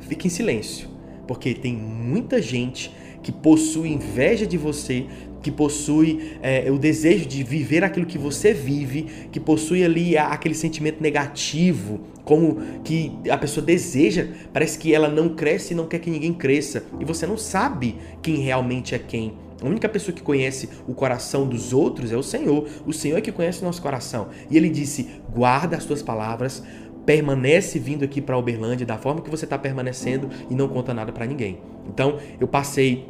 fique 0.00 0.26
em 0.26 0.30
silêncio, 0.30 0.88
porque 1.26 1.54
tem 1.54 1.74
muita 1.76 2.40
gente 2.40 2.94
que 3.22 3.32
possui 3.32 3.92
inveja 3.92 4.46
de 4.46 4.56
você, 4.56 5.06
que 5.46 5.50
possui 5.52 6.32
é, 6.42 6.68
o 6.72 6.76
desejo 6.76 7.24
de 7.24 7.44
viver 7.44 7.84
aquilo 7.84 8.04
que 8.04 8.18
você 8.18 8.52
vive, 8.52 9.28
que 9.30 9.38
possui 9.38 9.84
ali 9.84 10.18
aquele 10.18 10.56
sentimento 10.56 11.00
negativo, 11.00 12.00
como 12.24 12.80
que 12.82 13.16
a 13.30 13.38
pessoa 13.38 13.64
deseja, 13.64 14.26
parece 14.52 14.76
que 14.76 14.92
ela 14.92 15.08
não 15.08 15.36
cresce 15.36 15.72
e 15.72 15.76
não 15.76 15.86
quer 15.86 16.00
que 16.00 16.10
ninguém 16.10 16.34
cresça, 16.34 16.82
e 16.98 17.04
você 17.04 17.28
não 17.28 17.36
sabe 17.36 17.94
quem 18.20 18.38
realmente 18.38 18.92
é 18.92 18.98
quem. 18.98 19.34
A 19.62 19.66
única 19.66 19.88
pessoa 19.88 20.12
que 20.12 20.20
conhece 20.20 20.68
o 20.84 20.92
coração 20.92 21.46
dos 21.46 21.72
outros 21.72 22.10
é 22.10 22.16
o 22.16 22.24
Senhor. 22.24 22.68
O 22.84 22.92
Senhor 22.92 23.18
é 23.18 23.20
que 23.20 23.30
conhece 23.30 23.62
o 23.62 23.64
nosso 23.64 23.80
coração. 23.80 24.28
E 24.50 24.56
ele 24.56 24.68
disse: 24.68 25.08
guarda 25.32 25.76
as 25.76 25.84
tuas 25.84 26.02
palavras, 26.02 26.62
permanece 27.06 27.78
vindo 27.78 28.04
aqui 28.04 28.20
para 28.20 28.36
Uberlândia 28.36 28.84
da 28.84 28.98
forma 28.98 29.22
que 29.22 29.30
você 29.30 29.44
está 29.44 29.56
permanecendo 29.56 30.28
e 30.50 30.54
não 30.54 30.66
conta 30.68 30.92
nada 30.92 31.12
para 31.12 31.24
ninguém. 31.24 31.60
Então, 31.88 32.18
eu 32.38 32.48
passei 32.48 33.06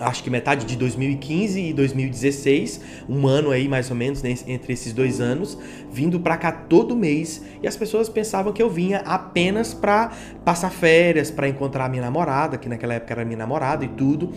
acho 0.00 0.22
que 0.22 0.30
metade 0.30 0.66
de 0.66 0.76
2015 0.76 1.60
e 1.60 1.72
2016, 1.72 2.80
um 3.08 3.26
ano 3.26 3.50
aí 3.50 3.68
mais 3.68 3.90
ou 3.90 3.96
menos 3.96 4.22
né, 4.22 4.34
entre 4.46 4.72
esses 4.72 4.92
dois 4.92 5.20
anos, 5.20 5.58
vindo 5.90 6.18
para 6.20 6.36
cá 6.36 6.52
todo 6.52 6.96
mês 6.96 7.42
e 7.62 7.66
as 7.66 7.76
pessoas 7.76 8.08
pensavam 8.08 8.52
que 8.52 8.62
eu 8.62 8.70
vinha 8.70 8.98
apenas 8.98 9.72
para 9.74 10.12
passar 10.44 10.70
férias, 10.70 11.30
para 11.30 11.48
encontrar 11.48 11.88
minha 11.88 12.02
namorada, 12.02 12.58
que 12.58 12.68
naquela 12.68 12.94
época 12.94 13.14
era 13.14 13.24
minha 13.24 13.38
namorada 13.38 13.84
e 13.84 13.88
tudo. 13.88 14.32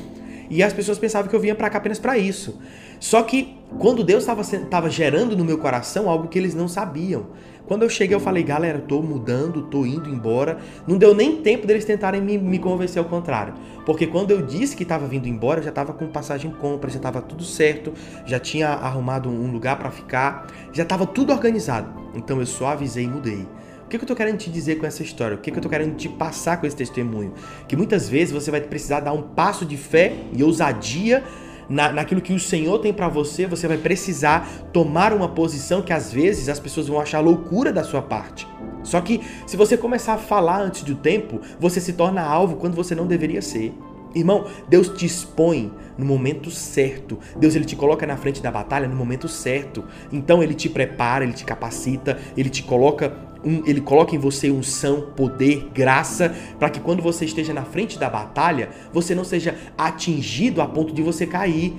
E 0.49 0.61
as 0.61 0.73
pessoas 0.73 0.99
pensavam 0.99 1.27
que 1.27 1.35
eu 1.35 1.39
vinha 1.39 1.55
para 1.55 1.69
cá 1.69 1.79
apenas 1.79 1.97
para 1.97 2.17
isso. 2.17 2.59
Só 2.99 3.23
que 3.23 3.57
quando 3.79 4.03
Deus 4.03 4.27
estava 4.27 4.89
gerando 4.89 5.35
no 5.35 5.43
meu 5.43 5.57
coração 5.57 6.09
algo 6.09 6.27
que 6.27 6.37
eles 6.37 6.53
não 6.53 6.67
sabiam, 6.67 7.27
quando 7.67 7.83
eu 7.83 7.89
cheguei, 7.89 8.15
eu 8.15 8.19
falei, 8.19 8.43
galera, 8.43 8.79
tô 8.79 9.01
mudando, 9.01 9.63
tô 9.63 9.85
indo 9.85 10.09
embora. 10.09 10.59
Não 10.87 10.97
deu 10.97 11.15
nem 11.15 11.41
tempo 11.41 11.65
deles 11.65 11.85
tentarem 11.85 12.21
me, 12.21 12.37
me 12.37 12.59
convencer 12.59 12.99
ao 12.99 13.09
contrário. 13.09 13.53
Porque 13.85 14.05
quando 14.05 14.31
eu 14.31 14.41
disse 14.41 14.75
que 14.75 14.83
estava 14.83 15.07
vindo 15.07 15.27
embora, 15.27 15.61
já 15.61 15.69
estava 15.69 15.93
com 15.93 16.07
passagem 16.07 16.51
compra, 16.51 16.89
já 16.89 16.97
estava 16.97 17.21
tudo 17.21 17.43
certo, 17.43 17.93
já 18.25 18.39
tinha 18.39 18.69
arrumado 18.69 19.29
um 19.29 19.51
lugar 19.51 19.77
para 19.77 19.89
ficar, 19.91 20.47
já 20.71 20.83
estava 20.83 21.05
tudo 21.05 21.33
organizado. 21.33 21.89
Então 22.13 22.39
eu 22.39 22.45
só 22.45 22.67
avisei 22.67 23.05
e 23.05 23.07
mudei. 23.07 23.47
O 23.85 23.87
que, 23.87 23.99
que 23.99 24.03
eu 24.03 24.07
tô 24.07 24.15
querendo 24.15 24.37
te 24.37 24.49
dizer 24.49 24.77
com 24.77 24.85
essa 24.87 25.03
história? 25.03 25.37
O 25.37 25.39
que, 25.39 25.51
que 25.51 25.57
eu 25.57 25.61
tô 25.61 25.69
querendo 25.69 25.95
te 25.95 26.09
passar 26.09 26.59
com 26.59 26.65
esse 26.65 26.75
testemunho? 26.75 27.33
Que 27.67 27.75
muitas 27.75 28.09
vezes 28.09 28.33
você 28.33 28.49
vai 28.49 28.59
precisar 28.59 28.99
dar 28.99 29.13
um 29.13 29.21
passo 29.21 29.63
de 29.63 29.77
fé 29.77 30.13
e 30.33 30.43
ousadia 30.43 31.23
na, 31.69 31.91
naquilo 31.91 32.21
que 32.21 32.33
o 32.33 32.39
Senhor 32.39 32.79
tem 32.79 32.93
para 32.93 33.07
você, 33.07 33.45
você 33.45 33.67
vai 33.67 33.77
precisar 33.77 34.47
tomar 34.71 35.13
uma 35.13 35.29
posição 35.29 35.81
que 35.81 35.93
às 35.93 36.11
vezes 36.11 36.49
as 36.49 36.59
pessoas 36.59 36.87
vão 36.87 36.99
achar 36.99 37.19
loucura 37.19 37.71
da 37.71 37.83
sua 37.83 38.01
parte. 38.01 38.47
Só 38.83 39.01
que 39.01 39.21
se 39.47 39.57
você 39.57 39.75
começar 39.75 40.13
a 40.13 40.17
falar 40.17 40.61
antes 40.61 40.83
do 40.83 40.95
tempo, 40.95 41.41
você 41.59 41.81
se 41.81 41.93
torna 41.93 42.21
alvo 42.21 42.57
quando 42.57 42.75
você 42.75 42.93
não 42.93 43.07
deveria 43.07 43.41
ser. 43.41 43.73
Irmão, 44.15 44.47
Deus 44.69 44.87
te 44.89 45.05
expõe 45.05 45.71
no 45.97 46.05
momento 46.05 46.49
certo. 46.49 47.19
Deus 47.37 47.55
ele 47.55 47.65
te 47.65 47.75
coloca 47.75 48.07
na 48.07 48.15
frente 48.15 48.41
da 48.41 48.49
batalha 48.49 48.87
no 48.87 48.95
momento 48.95 49.27
certo. 49.27 49.83
Então 50.11 50.41
ele 50.41 50.53
te 50.53 50.69
prepara, 50.69 51.25
ele 51.25 51.33
te 51.33 51.43
capacita, 51.43 52.17
ele 52.37 52.49
te 52.49 52.63
coloca 52.63 53.13
um, 53.43 53.61
ele 53.67 53.79
coloca 53.79 54.15
em 54.15 54.17
você 54.17 54.49
unção, 54.49 55.01
poder, 55.15 55.69
graça, 55.71 56.33
para 56.57 56.69
que 56.69 56.79
quando 56.79 57.03
você 57.03 57.25
esteja 57.25 57.53
na 57.53 57.63
frente 57.63 57.99
da 57.99 58.09
batalha, 58.09 58.69
você 58.91 59.13
não 59.13 59.23
seja 59.23 59.55
atingido 59.77 60.61
a 60.61 60.67
ponto 60.67 60.91
de 60.91 61.03
você 61.03 61.27
cair. 61.27 61.75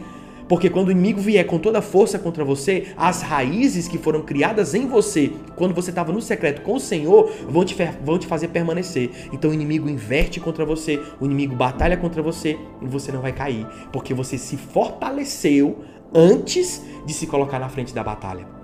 Porque 0.49 0.71
quando 0.71 0.88
o 0.88 0.91
inimigo 0.91 1.21
vier 1.21 1.45
com 1.45 1.59
toda 1.59 1.79
a 1.79 1.83
força 1.83 2.19
contra 2.19 2.45
você, 2.45 2.88
as 2.97 3.23
raízes 3.23 3.88
que 3.88 3.99
foram 3.99 4.23
criadas 4.23 4.75
em 4.75 4.87
você, 4.87 5.33
quando 5.57 5.75
você 5.75 5.91
estava 5.91 6.12
no 6.12 6.21
secreto 6.21 6.62
com 6.62 6.75
o 6.75 6.81
Senhor, 6.81 7.31
vão 7.49 7.65
te, 7.65 7.76
vão 8.05 8.19
te 8.19 8.26
fazer 8.26 8.49
permanecer. 8.49 9.11
Então 9.33 9.50
o 9.50 9.55
inimigo 9.55 9.88
inverte 9.88 10.38
contra 10.41 10.65
você, 10.65 11.00
o 11.21 11.25
inimigo 11.25 11.55
batalha 11.55 11.97
contra 11.97 12.23
você 12.23 12.59
e 12.81 12.87
você 12.87 13.11
não 13.11 13.21
vai 13.21 13.33
cair. 13.33 13.67
Porque 13.93 14.15
você 14.15 14.38
se 14.38 14.57
fortaleceu 14.57 15.85
antes 16.15 16.83
de 17.05 17.12
se 17.12 17.26
colocar 17.26 17.59
na 17.59 17.69
frente 17.69 17.95
da 17.95 18.05
batalha. 18.05 18.56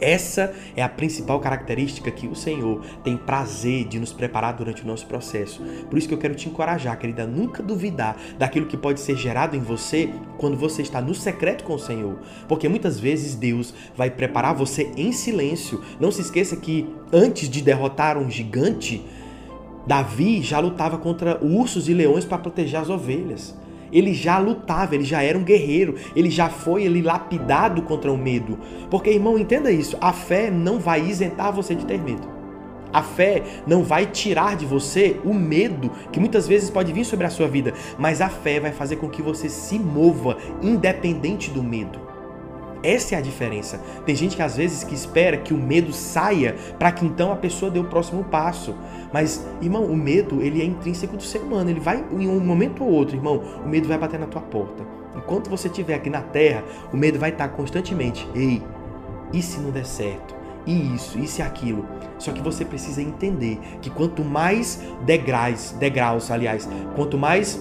Essa 0.00 0.54
é 0.76 0.82
a 0.82 0.88
principal 0.88 1.40
característica 1.40 2.10
que 2.10 2.26
o 2.26 2.34
Senhor 2.34 2.82
tem 3.02 3.16
prazer 3.16 3.84
de 3.84 3.98
nos 3.98 4.12
preparar 4.12 4.54
durante 4.54 4.82
o 4.82 4.86
nosso 4.86 5.06
processo. 5.06 5.62
Por 5.88 5.98
isso 5.98 6.06
que 6.06 6.14
eu 6.14 6.18
quero 6.18 6.34
te 6.34 6.48
encorajar, 6.48 6.98
querida, 6.98 7.24
a 7.24 7.26
nunca 7.26 7.62
duvidar 7.62 8.16
daquilo 8.38 8.66
que 8.66 8.76
pode 8.76 9.00
ser 9.00 9.16
gerado 9.16 9.56
em 9.56 9.60
você 9.60 10.10
quando 10.38 10.56
você 10.56 10.82
está 10.82 11.00
no 11.00 11.14
secreto 11.14 11.64
com 11.64 11.74
o 11.74 11.78
Senhor. 11.78 12.18
Porque 12.46 12.68
muitas 12.68 13.00
vezes 13.00 13.34
Deus 13.34 13.74
vai 13.96 14.10
preparar 14.10 14.54
você 14.54 14.90
em 14.96 15.12
silêncio. 15.12 15.82
Não 15.98 16.12
se 16.12 16.20
esqueça 16.20 16.56
que 16.56 16.88
antes 17.12 17.48
de 17.48 17.60
derrotar 17.60 18.16
um 18.16 18.30
gigante, 18.30 19.04
Davi 19.86 20.42
já 20.42 20.58
lutava 20.60 20.98
contra 20.98 21.42
ursos 21.42 21.88
e 21.88 21.94
leões 21.94 22.24
para 22.24 22.38
proteger 22.38 22.80
as 22.80 22.90
ovelhas. 22.90 23.54
Ele 23.92 24.12
já 24.12 24.38
lutava, 24.38 24.94
ele 24.94 25.04
já 25.04 25.22
era 25.22 25.38
um 25.38 25.44
guerreiro, 25.44 25.94
ele 26.14 26.30
já 26.30 26.48
foi 26.48 26.84
ele 26.84 27.02
lapidado 27.02 27.82
contra 27.82 28.12
o 28.12 28.18
medo. 28.18 28.58
Porque, 28.90 29.10
irmão, 29.10 29.38
entenda 29.38 29.70
isso: 29.70 29.96
a 30.00 30.12
fé 30.12 30.50
não 30.50 30.78
vai 30.78 31.00
isentar 31.00 31.52
você 31.52 31.74
de 31.74 31.84
ter 31.84 31.98
medo. 31.98 32.38
A 32.92 33.02
fé 33.02 33.42
não 33.66 33.82
vai 33.82 34.06
tirar 34.06 34.56
de 34.56 34.64
você 34.64 35.20
o 35.24 35.34
medo 35.34 35.90
que 36.10 36.18
muitas 36.18 36.48
vezes 36.48 36.70
pode 36.70 36.92
vir 36.92 37.04
sobre 37.04 37.26
a 37.26 37.30
sua 37.30 37.46
vida, 37.46 37.74
mas 37.98 38.20
a 38.20 38.28
fé 38.28 38.58
vai 38.58 38.72
fazer 38.72 38.96
com 38.96 39.10
que 39.10 39.20
você 39.20 39.48
se 39.48 39.78
mova 39.78 40.38
independente 40.62 41.50
do 41.50 41.62
medo. 41.62 42.07
Essa 42.82 43.14
é 43.14 43.18
a 43.18 43.20
diferença. 43.20 43.80
Tem 44.06 44.14
gente 44.14 44.36
que 44.36 44.42
às 44.42 44.56
vezes 44.56 44.84
que 44.84 44.94
espera 44.94 45.36
que 45.36 45.52
o 45.52 45.58
medo 45.58 45.92
saia 45.92 46.54
para 46.78 46.92
que 46.92 47.04
então 47.04 47.32
a 47.32 47.36
pessoa 47.36 47.70
dê 47.70 47.78
o 47.78 47.84
próximo 47.84 48.24
passo. 48.24 48.74
Mas, 49.12 49.46
irmão, 49.60 49.84
o 49.84 49.96
medo, 49.96 50.42
ele 50.42 50.62
é 50.62 50.64
intrínseco 50.64 51.16
do 51.16 51.22
ser 51.22 51.38
humano. 51.38 51.70
Ele 51.70 51.80
vai, 51.80 52.04
em 52.12 52.28
um 52.28 52.40
momento 52.40 52.84
ou 52.84 52.90
outro, 52.90 53.16
irmão, 53.16 53.42
o 53.64 53.68
medo 53.68 53.88
vai 53.88 53.98
bater 53.98 54.18
na 54.18 54.26
tua 54.26 54.42
porta. 54.42 54.84
Enquanto 55.16 55.50
você 55.50 55.68
estiver 55.68 55.94
aqui 55.94 56.08
na 56.08 56.22
terra, 56.22 56.62
o 56.92 56.96
medo 56.96 57.18
vai 57.18 57.30
estar 57.30 57.48
constantemente. 57.48 58.28
Ei, 58.34 58.62
e 59.32 59.42
se 59.42 59.58
não 59.60 59.70
der 59.70 59.84
certo? 59.84 60.36
E 60.66 60.94
isso, 60.94 61.18
isso 61.18 61.40
e 61.40 61.42
aquilo. 61.42 61.84
Só 62.18 62.30
que 62.30 62.42
você 62.42 62.64
precisa 62.64 63.00
entender 63.00 63.58
que 63.80 63.90
quanto 63.90 64.22
mais 64.22 64.82
degraus, 65.04 65.72
degraus, 65.78 66.30
aliás, 66.30 66.68
quanto 66.94 67.16
mais 67.16 67.58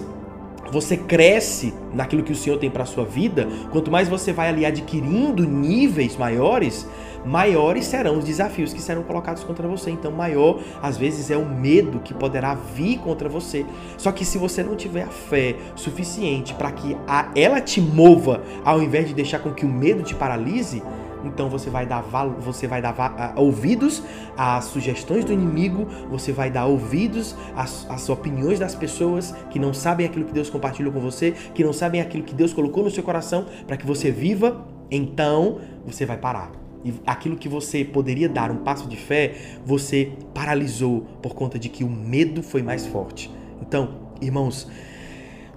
você 0.72 0.98
cresce 0.98 1.74
naquilo 1.94 2.24
que 2.24 2.32
o 2.32 2.36
Senhor 2.36 2.58
tem 2.58 2.70
para 2.70 2.86
sua 2.86 3.06
vida, 3.06 3.48
quanto 3.72 3.92
mais 3.92 4.08
você 4.08 4.34
vai 4.34 4.50
ali 4.50 4.66
adquirindo 4.66 5.44
níveis 5.44 6.16
maiores, 6.16 6.88
maiores 7.26 7.86
serão 7.86 8.18
os 8.20 8.26
desafios 8.26 8.74
que 8.74 8.82
serão 8.82 9.04
colocados 9.04 9.44
contra 9.44 9.68
você. 9.68 9.92
Então, 9.92 10.12
maior 10.12 10.60
às 10.82 10.98
vezes 10.98 11.30
é 11.30 11.38
o 11.38 11.46
medo 11.46 12.00
que 12.00 12.14
poderá 12.14 12.54
vir 12.54 13.00
contra 13.00 13.30
você. 13.30 13.66
Só 13.98 14.12
que 14.12 14.26
se 14.26 14.38
você 14.38 14.64
não 14.64 14.76
tiver 14.76 15.04
a 15.04 15.08
fé 15.08 15.56
suficiente 15.76 16.54
para 16.54 16.72
que 16.72 16.98
a, 17.08 17.32
ela 17.36 17.62
te 17.62 17.82
mova, 17.82 18.42
ao 18.64 18.82
invés 18.82 19.08
de 19.08 19.14
deixar 19.14 19.40
com 19.40 19.54
que 19.54 19.66
o 19.66 19.70
medo 19.70 20.04
te 20.04 20.16
paralise, 20.16 20.82
então 21.24 21.50
você 21.50 21.70
vai 21.70 21.86
dar 21.86 22.02
você 22.40 22.68
vai 22.68 22.82
dar 22.82 23.34
ouvidos 23.36 24.04
às 24.38 24.66
sugestões 24.66 25.26
do 25.26 25.34
inimigo, 25.34 25.88
você 26.10 26.32
vai 26.32 26.50
dar 26.50 26.66
ouvidos 26.66 27.36
às, 27.56 27.90
às 27.90 28.10
opiniões 28.10 28.60
das 28.60 28.76
pessoas 28.76 29.34
que 29.50 29.60
não 29.60 29.74
sabem 29.74 30.06
aquilo 30.06 30.26
que 30.26 30.34
Deus 30.34 30.50
compartilhou 30.50 30.92
com 30.92 31.00
você, 31.00 31.34
que 31.54 31.64
não 31.64 31.74
sabem 31.74 32.02
aquilo 32.02 32.24
que 32.24 32.36
Deus 32.36 32.54
colocou 32.54 32.84
no 32.84 32.92
seu 32.92 33.04
coração 33.04 33.46
para 33.66 33.78
que 33.78 33.86
você 33.86 34.12
viva. 34.12 34.66
Então 34.90 35.60
você 35.86 36.06
vai 36.06 36.18
parar. 36.18 36.52
E 36.84 36.94
aquilo 37.06 37.36
que 37.36 37.50
você 37.50 37.84
poderia 37.84 38.30
dar 38.30 38.52
um 38.52 38.58
passo 38.58 38.88
de 38.88 38.96
fé, 38.96 39.36
você 39.66 40.14
paralisou 40.34 41.02
por 41.22 41.34
conta 41.34 41.60
de 41.60 41.68
que 41.70 41.84
o 41.84 41.90
medo 41.90 42.42
foi 42.42 42.62
mais 42.62 42.86
forte. 42.86 43.30
Então, 43.62 43.96
irmãos, 44.22 44.70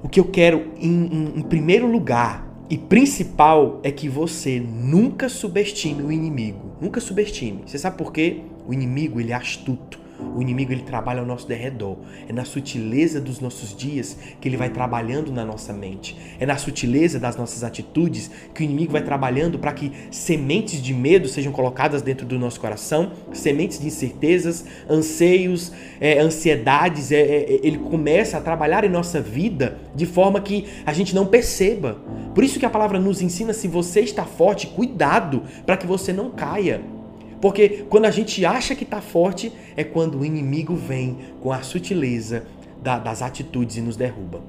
o 0.02 0.08
que 0.08 0.18
eu 0.18 0.24
quero 0.24 0.72
em, 0.76 1.06
em, 1.06 1.38
em 1.38 1.42
primeiro 1.42 1.86
lugar 1.86 2.49
e 2.70 2.78
principal 2.78 3.80
é 3.82 3.90
que 3.90 4.08
você 4.08 4.60
nunca 4.60 5.28
subestime 5.28 6.04
o 6.04 6.12
inimigo. 6.12 6.70
Nunca 6.80 7.00
subestime. 7.00 7.64
Você 7.66 7.76
sabe 7.76 7.98
por 7.98 8.12
quê? 8.12 8.42
O 8.64 8.72
inimigo 8.72 9.20
ele 9.20 9.32
é 9.32 9.34
astuto. 9.34 9.99
O 10.34 10.42
inimigo 10.42 10.72
ele 10.72 10.82
trabalha 10.82 11.20
ao 11.20 11.26
nosso 11.26 11.46
derredor. 11.46 11.96
É 12.28 12.32
na 12.32 12.44
sutileza 12.44 13.20
dos 13.20 13.40
nossos 13.40 13.74
dias 13.76 14.16
que 14.40 14.48
ele 14.48 14.56
vai 14.56 14.70
trabalhando 14.70 15.32
na 15.32 15.44
nossa 15.44 15.72
mente. 15.72 16.16
É 16.38 16.46
na 16.46 16.56
sutileza 16.56 17.18
das 17.18 17.36
nossas 17.36 17.64
atitudes 17.64 18.30
que 18.54 18.62
o 18.62 18.64
inimigo 18.64 18.92
vai 18.92 19.02
trabalhando 19.02 19.58
para 19.58 19.72
que 19.72 19.92
sementes 20.10 20.82
de 20.82 20.94
medo 20.94 21.28
sejam 21.28 21.52
colocadas 21.52 22.02
dentro 22.02 22.26
do 22.26 22.38
nosso 22.38 22.60
coração, 22.60 23.12
sementes 23.32 23.80
de 23.80 23.86
incertezas, 23.86 24.64
anseios, 24.88 25.72
é, 26.00 26.18
ansiedades. 26.18 27.12
É, 27.12 27.20
é, 27.20 27.60
ele 27.62 27.78
começa 27.78 28.38
a 28.38 28.40
trabalhar 28.40 28.84
em 28.84 28.88
nossa 28.88 29.20
vida 29.20 29.78
de 29.94 30.06
forma 30.06 30.40
que 30.40 30.66
a 30.86 30.92
gente 30.92 31.14
não 31.14 31.26
perceba. 31.26 31.98
Por 32.34 32.44
isso 32.44 32.58
que 32.58 32.66
a 32.66 32.70
palavra 32.70 32.98
nos 32.98 33.20
ensina: 33.20 33.52
se 33.52 33.68
você 33.68 34.00
está 34.00 34.24
forte, 34.24 34.66
cuidado 34.68 35.42
para 35.66 35.76
que 35.76 35.86
você 35.86 36.12
não 36.12 36.30
caia. 36.30 36.99
Porque 37.40 37.84
quando 37.88 38.04
a 38.04 38.10
gente 38.10 38.44
acha 38.44 38.74
que 38.74 38.84
está 38.84 39.00
forte, 39.00 39.52
é 39.76 39.82
quando 39.82 40.20
o 40.20 40.24
inimigo 40.24 40.74
vem 40.74 41.16
com 41.40 41.52
a 41.52 41.62
sutileza 41.62 42.44
da, 42.82 42.98
das 42.98 43.22
atitudes 43.22 43.76
e 43.76 43.80
nos 43.80 43.96
derruba. 43.96 44.42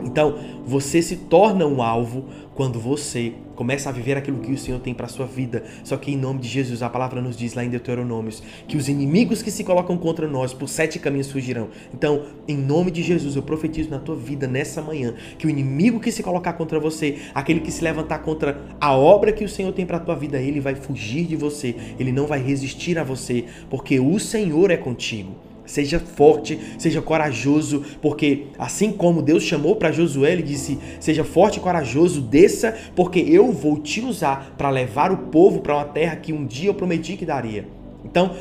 Então, 0.00 0.38
você 0.64 1.02
se 1.02 1.16
torna 1.16 1.66
um 1.66 1.82
alvo 1.82 2.24
quando 2.54 2.78
você 2.78 3.32
começa 3.58 3.88
a 3.88 3.92
viver 3.92 4.16
aquilo 4.16 4.38
que 4.38 4.52
o 4.52 4.56
Senhor 4.56 4.78
tem 4.78 4.94
para 4.94 5.08
sua 5.08 5.26
vida. 5.26 5.64
Só 5.82 5.96
que 5.96 6.12
em 6.12 6.16
nome 6.16 6.38
de 6.38 6.46
Jesus, 6.46 6.80
a 6.80 6.88
palavra 6.88 7.20
nos 7.20 7.36
diz 7.36 7.54
lá 7.54 7.64
em 7.64 7.68
Deuteronômios 7.68 8.40
que 8.68 8.76
os 8.76 8.88
inimigos 8.88 9.42
que 9.42 9.50
se 9.50 9.64
colocam 9.64 9.98
contra 9.98 10.28
nós 10.28 10.54
por 10.54 10.68
sete 10.68 11.00
caminhos 11.00 11.32
fugirão. 11.32 11.66
Então, 11.92 12.22
em 12.46 12.56
nome 12.56 12.92
de 12.92 13.02
Jesus, 13.02 13.34
eu 13.34 13.42
profetizo 13.42 13.90
na 13.90 13.98
tua 13.98 14.14
vida 14.14 14.46
nessa 14.46 14.80
manhã 14.80 15.12
que 15.36 15.48
o 15.48 15.50
inimigo 15.50 15.98
que 15.98 16.12
se 16.12 16.22
colocar 16.22 16.52
contra 16.52 16.78
você, 16.78 17.16
aquele 17.34 17.58
que 17.58 17.72
se 17.72 17.82
levantar 17.82 18.20
contra 18.20 18.62
a 18.80 18.94
obra 18.94 19.32
que 19.32 19.42
o 19.42 19.48
Senhor 19.48 19.72
tem 19.72 19.84
para 19.84 19.98
tua 19.98 20.14
vida, 20.14 20.38
ele 20.38 20.60
vai 20.60 20.76
fugir 20.76 21.26
de 21.26 21.34
você. 21.34 21.74
Ele 21.98 22.12
não 22.12 22.28
vai 22.28 22.40
resistir 22.40 22.96
a 22.96 23.02
você, 23.02 23.44
porque 23.68 23.98
o 23.98 24.20
Senhor 24.20 24.70
é 24.70 24.76
contigo. 24.76 25.47
Seja 25.68 26.00
forte, 26.00 26.58
seja 26.78 27.02
corajoso, 27.02 27.84
porque 28.00 28.46
assim 28.58 28.90
como 28.90 29.20
Deus 29.20 29.42
chamou 29.42 29.76
para 29.76 29.92
Josué, 29.92 30.32
ele 30.32 30.42
disse: 30.42 30.78
Seja 30.98 31.22
forte 31.22 31.58
e 31.58 31.60
corajoso, 31.60 32.22
desça, 32.22 32.74
porque 32.96 33.20
eu 33.20 33.52
vou 33.52 33.78
te 33.78 34.00
usar 34.00 34.54
para 34.56 34.70
levar 34.70 35.12
o 35.12 35.18
povo 35.28 35.60
para 35.60 35.74
uma 35.74 35.84
terra 35.84 36.16
que 36.16 36.32
um 36.32 36.46
dia 36.46 36.70
eu 36.70 36.74
prometi 36.74 37.18
que 37.18 37.26
daria. 37.26 37.68
Então, 38.02 38.34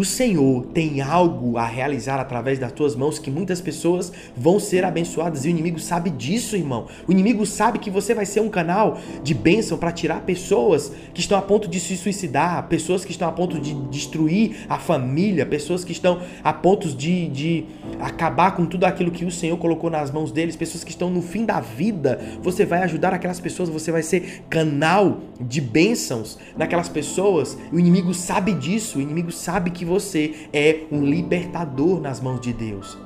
o 0.00 0.04
Senhor 0.04 0.64
tem 0.72 1.02
algo 1.02 1.58
a 1.58 1.66
realizar 1.66 2.18
através 2.18 2.58
das 2.58 2.72
tuas 2.72 2.96
mãos 2.96 3.18
que 3.18 3.30
muitas 3.30 3.60
pessoas 3.60 4.10
vão 4.34 4.58
ser 4.58 4.82
abençoadas 4.82 5.44
e 5.44 5.48
o 5.48 5.50
inimigo 5.50 5.78
sabe 5.78 6.08
disso, 6.08 6.56
irmão. 6.56 6.86
O 7.06 7.12
inimigo 7.12 7.44
sabe 7.44 7.78
que 7.78 7.90
você 7.90 8.14
vai 8.14 8.24
ser 8.24 8.40
um 8.40 8.48
canal 8.48 8.98
de 9.22 9.34
bênção 9.34 9.76
para 9.76 9.92
tirar 9.92 10.22
pessoas 10.22 10.90
que 11.12 11.20
estão 11.20 11.36
a 11.36 11.42
ponto 11.42 11.68
de 11.68 11.78
se 11.78 11.98
suicidar, 11.98 12.66
pessoas 12.68 13.04
que 13.04 13.10
estão 13.10 13.28
a 13.28 13.32
ponto 13.32 13.60
de 13.60 13.74
destruir 13.90 14.64
a 14.70 14.78
família, 14.78 15.44
pessoas 15.44 15.84
que 15.84 15.92
estão 15.92 16.22
a 16.42 16.50
ponto 16.50 16.88
de, 16.88 17.28
de 17.28 17.66
acabar 18.00 18.56
com 18.56 18.64
tudo 18.64 18.84
aquilo 18.84 19.10
que 19.10 19.26
o 19.26 19.30
Senhor 19.30 19.58
colocou 19.58 19.90
nas 19.90 20.10
mãos 20.10 20.32
deles, 20.32 20.56
pessoas 20.56 20.82
que 20.82 20.92
estão 20.92 21.10
no 21.10 21.20
fim 21.20 21.44
da 21.44 21.60
vida. 21.60 22.18
Você 22.42 22.64
vai 22.64 22.82
ajudar 22.84 23.12
aquelas 23.12 23.38
pessoas, 23.38 23.68
você 23.68 23.92
vai 23.92 24.02
ser 24.02 24.44
canal 24.48 25.20
de 25.38 25.60
bênçãos 25.60 26.38
naquelas 26.56 26.88
pessoas. 26.88 27.58
O 27.70 27.78
inimigo 27.78 28.14
sabe 28.14 28.54
disso, 28.54 28.98
o 28.98 29.02
inimigo 29.02 29.30
sabe 29.30 29.70
que 29.70 29.89
você 29.90 30.46
é 30.52 30.84
um 30.92 31.04
libertador 31.04 32.00
nas 32.00 32.20
mãos 32.20 32.40
de 32.40 32.52
Deus. 32.52 32.96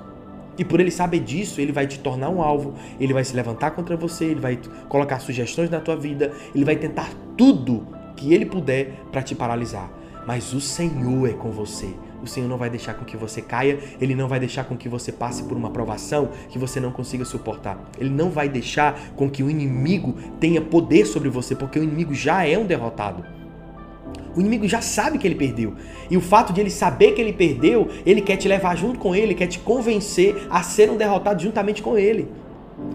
E 0.59 0.65
por 0.65 0.81
ele 0.81 0.91
saber 0.91 1.21
disso, 1.21 1.61
ele 1.61 1.73
vai 1.73 1.87
te 1.87 1.99
tornar 1.99 2.29
um 2.29 2.43
alvo, 2.43 2.75
ele 3.01 3.13
vai 3.13 3.25
se 3.25 3.35
levantar 3.35 3.71
contra 3.73 3.97
você, 3.97 4.27
ele 4.27 4.41
vai 4.41 4.59
colocar 4.89 5.19
sugestões 5.19 5.71
na 5.71 5.81
tua 5.81 5.97
vida, 5.97 6.31
ele 6.55 6.65
vai 6.65 6.77
tentar 6.77 7.11
tudo 7.37 7.87
que 8.15 8.33
ele 8.33 8.47
puder 8.47 8.93
para 9.11 9.23
te 9.23 9.35
paralisar. 9.35 9.91
Mas 10.27 10.53
o 10.53 10.61
Senhor 10.61 11.29
é 11.29 11.33
com 11.33 11.51
você. 11.51 11.89
O 12.23 12.27
Senhor 12.27 12.49
não 12.49 12.57
vai 12.57 12.71
deixar 12.71 12.95
com 12.95 13.05
que 13.05 13.17
você 13.17 13.43
caia, 13.43 13.79
ele 14.01 14.15
não 14.15 14.29
vai 14.29 14.39
deixar 14.39 14.65
com 14.65 14.77
que 14.77 14.89
você 14.89 15.11
passe 15.11 15.43
por 15.43 15.57
uma 15.57 15.71
provação 15.71 16.31
que 16.49 16.59
você 16.59 16.81
não 16.81 16.93
consiga 16.93 17.25
suportar. 17.25 17.91
Ele 17.99 18.11
não 18.11 18.31
vai 18.31 18.49
deixar 18.49 18.99
com 19.17 19.29
que 19.29 19.43
o 19.43 19.51
inimigo 19.51 20.15
tenha 20.39 20.61
poder 20.61 21.07
sobre 21.07 21.29
você, 21.29 21.55
porque 21.55 21.79
o 21.79 21.83
inimigo 21.83 22.15
já 22.15 22.47
é 22.47 22.57
um 22.57 22.65
derrotado. 22.65 23.44
O 24.37 24.41
inimigo 24.41 24.67
já 24.69 24.81
sabe 24.81 25.19
que 25.19 25.27
ele 25.27 25.35
perdeu. 25.35 25.75
E 26.11 26.17
o 26.17 26.21
fato 26.21 26.53
de 26.53 26.61
ele 26.61 26.71
saber 26.71 27.13
que 27.13 27.21
ele 27.21 27.33
perdeu, 27.33 27.89
ele 28.05 28.21
quer 28.21 28.37
te 28.37 28.49
levar 28.49 28.77
junto 28.77 28.99
com 28.99 29.15
ele, 29.15 29.35
quer 29.35 29.47
te 29.47 29.59
convencer 29.59 30.47
a 30.51 30.63
ser 30.63 30.91
um 30.91 30.97
derrotado 30.97 31.43
juntamente 31.43 31.83
com 31.83 31.97
ele. 31.97 32.29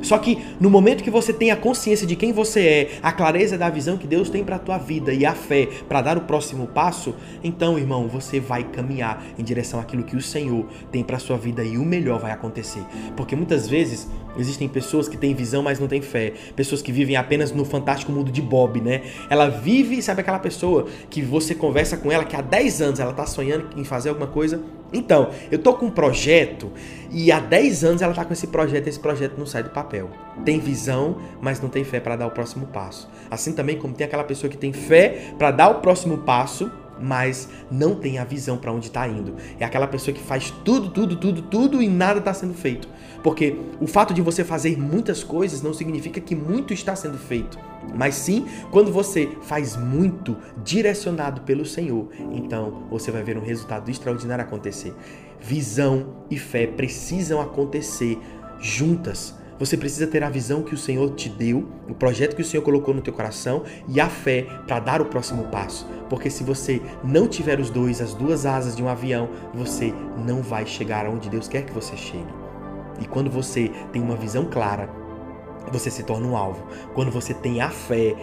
Só 0.01 0.17
que 0.17 0.37
no 0.59 0.69
momento 0.69 1.03
que 1.03 1.09
você 1.09 1.33
tem 1.33 1.51
a 1.51 1.55
consciência 1.55 2.05
de 2.07 2.15
quem 2.15 2.31
você 2.31 2.61
é, 2.61 2.89
a 3.01 3.11
clareza 3.11 3.57
da 3.57 3.69
visão 3.69 3.97
que 3.97 4.07
Deus 4.07 4.29
tem 4.29 4.43
para 4.43 4.55
a 4.55 4.59
tua 4.59 4.77
vida 4.77 5.13
e 5.13 5.25
a 5.25 5.33
fé 5.33 5.67
para 5.87 6.01
dar 6.01 6.17
o 6.17 6.21
próximo 6.21 6.67
passo, 6.67 7.15
então, 7.43 7.77
irmão, 7.77 8.07
você 8.07 8.39
vai 8.39 8.63
caminhar 8.63 9.23
em 9.37 9.43
direção 9.43 9.79
àquilo 9.79 10.03
que 10.03 10.15
o 10.15 10.21
Senhor 10.21 10.65
tem 10.91 11.03
para 11.03 11.19
sua 11.19 11.37
vida 11.37 11.63
e 11.63 11.77
o 11.77 11.85
melhor 11.85 12.19
vai 12.19 12.31
acontecer. 12.31 12.83
Porque 13.15 13.35
muitas 13.35 13.67
vezes 13.67 14.07
Existem 14.37 14.67
pessoas 14.67 15.07
que 15.07 15.17
têm 15.17 15.33
visão, 15.33 15.61
mas 15.61 15.79
não 15.79 15.87
têm 15.87 16.01
fé. 16.01 16.33
Pessoas 16.55 16.81
que 16.81 16.91
vivem 16.91 17.15
apenas 17.15 17.51
no 17.51 17.65
fantástico 17.65 18.11
mundo 18.11 18.31
de 18.31 18.41
Bob, 18.41 18.79
né? 18.81 19.01
Ela 19.29 19.49
vive, 19.49 20.01
sabe 20.01 20.21
aquela 20.21 20.39
pessoa 20.39 20.87
que 21.09 21.21
você 21.21 21.55
conversa 21.55 21.97
com 21.97 22.11
ela 22.11 22.23
que 22.23 22.35
há 22.35 22.41
10 22.41 22.81
anos 22.81 22.99
ela 22.99 23.13
tá 23.13 23.25
sonhando 23.25 23.69
em 23.75 23.83
fazer 23.83 24.09
alguma 24.09 24.27
coisa? 24.27 24.61
Então, 24.91 25.29
eu 25.51 25.59
tô 25.59 25.73
com 25.73 25.85
um 25.85 25.91
projeto 25.91 26.71
e 27.11 27.31
há 27.31 27.39
10 27.39 27.83
anos 27.83 28.01
ela 28.01 28.13
tá 28.13 28.25
com 28.25 28.33
esse 28.33 28.47
projeto 28.47 28.87
e 28.87 28.89
esse 28.89 28.99
projeto 28.99 29.37
não 29.37 29.45
sai 29.45 29.63
do 29.63 29.69
papel. 29.69 30.09
Tem 30.43 30.59
visão, 30.59 31.17
mas 31.41 31.61
não 31.61 31.69
tem 31.69 31.83
fé 31.83 31.99
para 31.99 32.15
dar 32.15 32.27
o 32.27 32.31
próximo 32.31 32.67
passo. 32.67 33.09
Assim 33.29 33.53
também 33.53 33.77
como 33.77 33.93
tem 33.93 34.05
aquela 34.05 34.23
pessoa 34.23 34.49
que 34.49 34.57
tem 34.57 34.73
fé 34.73 35.33
para 35.37 35.51
dar 35.51 35.69
o 35.69 35.75
próximo 35.75 36.19
passo, 36.19 36.71
mas 37.01 37.49
não 37.71 37.95
tem 37.95 38.17
a 38.17 38.23
visão 38.23 38.57
para 38.57 38.71
onde 38.71 38.87
está 38.87 39.07
indo. 39.07 39.35
É 39.59 39.65
aquela 39.65 39.87
pessoa 39.87 40.15
que 40.15 40.21
faz 40.21 40.51
tudo, 40.63 40.89
tudo, 40.89 41.15
tudo, 41.15 41.41
tudo 41.43 41.81
e 41.81 41.87
nada 41.87 42.19
está 42.19 42.33
sendo 42.33 42.53
feito. 42.53 42.87
Porque 43.23 43.55
o 43.79 43.87
fato 43.87 44.13
de 44.13 44.21
você 44.21 44.43
fazer 44.43 44.77
muitas 44.77 45.23
coisas 45.23 45.61
não 45.61 45.73
significa 45.73 46.21
que 46.21 46.35
muito 46.35 46.73
está 46.73 46.95
sendo 46.95 47.17
feito. 47.17 47.57
Mas 47.95 48.15
sim, 48.15 48.45
quando 48.71 48.91
você 48.91 49.29
faz 49.43 49.75
muito 49.75 50.37
direcionado 50.63 51.41
pelo 51.41 51.65
Senhor, 51.65 52.07
então 52.31 52.83
você 52.89 53.11
vai 53.11 53.23
ver 53.23 53.37
um 53.37 53.43
resultado 53.43 53.89
extraordinário 53.89 54.43
acontecer. 54.43 54.93
Visão 55.41 56.15
e 56.29 56.37
fé 56.37 56.67
precisam 56.67 57.41
acontecer 57.41 58.19
juntas. 58.59 59.33
Você 59.59 59.75
precisa 59.75 60.07
ter 60.07 60.23
a 60.23 60.29
visão 60.29 60.63
que 60.63 60.73
o 60.73 60.77
Senhor 60.77 61.13
te 61.15 61.27
deu, 61.27 61.67
o 61.89 61.93
projeto 61.93 62.33
que 62.33 62.41
o 62.41 62.45
Senhor 62.45 62.63
colocou 62.63 62.93
no 62.93 63.01
teu 63.01 63.11
coração 63.11 63.63
e 63.89 63.99
a 63.99 64.07
fé 64.07 64.47
para 64.65 64.79
dar 64.79 65.01
o 65.01 65.05
próximo 65.05 65.43
passo. 65.45 65.85
Porque 66.09 66.29
se 66.29 66.45
você 66.45 66.81
não 67.03 67.27
tiver 67.27 67.59
os 67.59 67.69
dois, 67.69 67.99
as 67.99 68.13
duas 68.13 68.45
asas 68.45 68.73
de 68.73 68.81
um 68.81 68.87
avião, 68.87 69.29
você 69.53 69.93
não 70.25 70.41
vai 70.41 70.65
chegar 70.65 71.05
aonde 71.05 71.29
Deus 71.29 71.49
quer 71.49 71.65
que 71.65 71.73
você 71.73 71.97
chegue. 71.97 72.33
E 73.01 73.05
quando 73.05 73.29
você 73.29 73.69
tem 73.91 74.01
uma 74.01 74.15
visão 74.15 74.45
clara, 74.45 74.89
você 75.71 75.91
se 75.91 76.03
torna 76.03 76.25
um 76.25 76.37
alvo. 76.37 76.65
Quando 76.95 77.11
você 77.11 77.33
tem 77.33 77.59
a 77.59 77.69
fé 77.69 78.15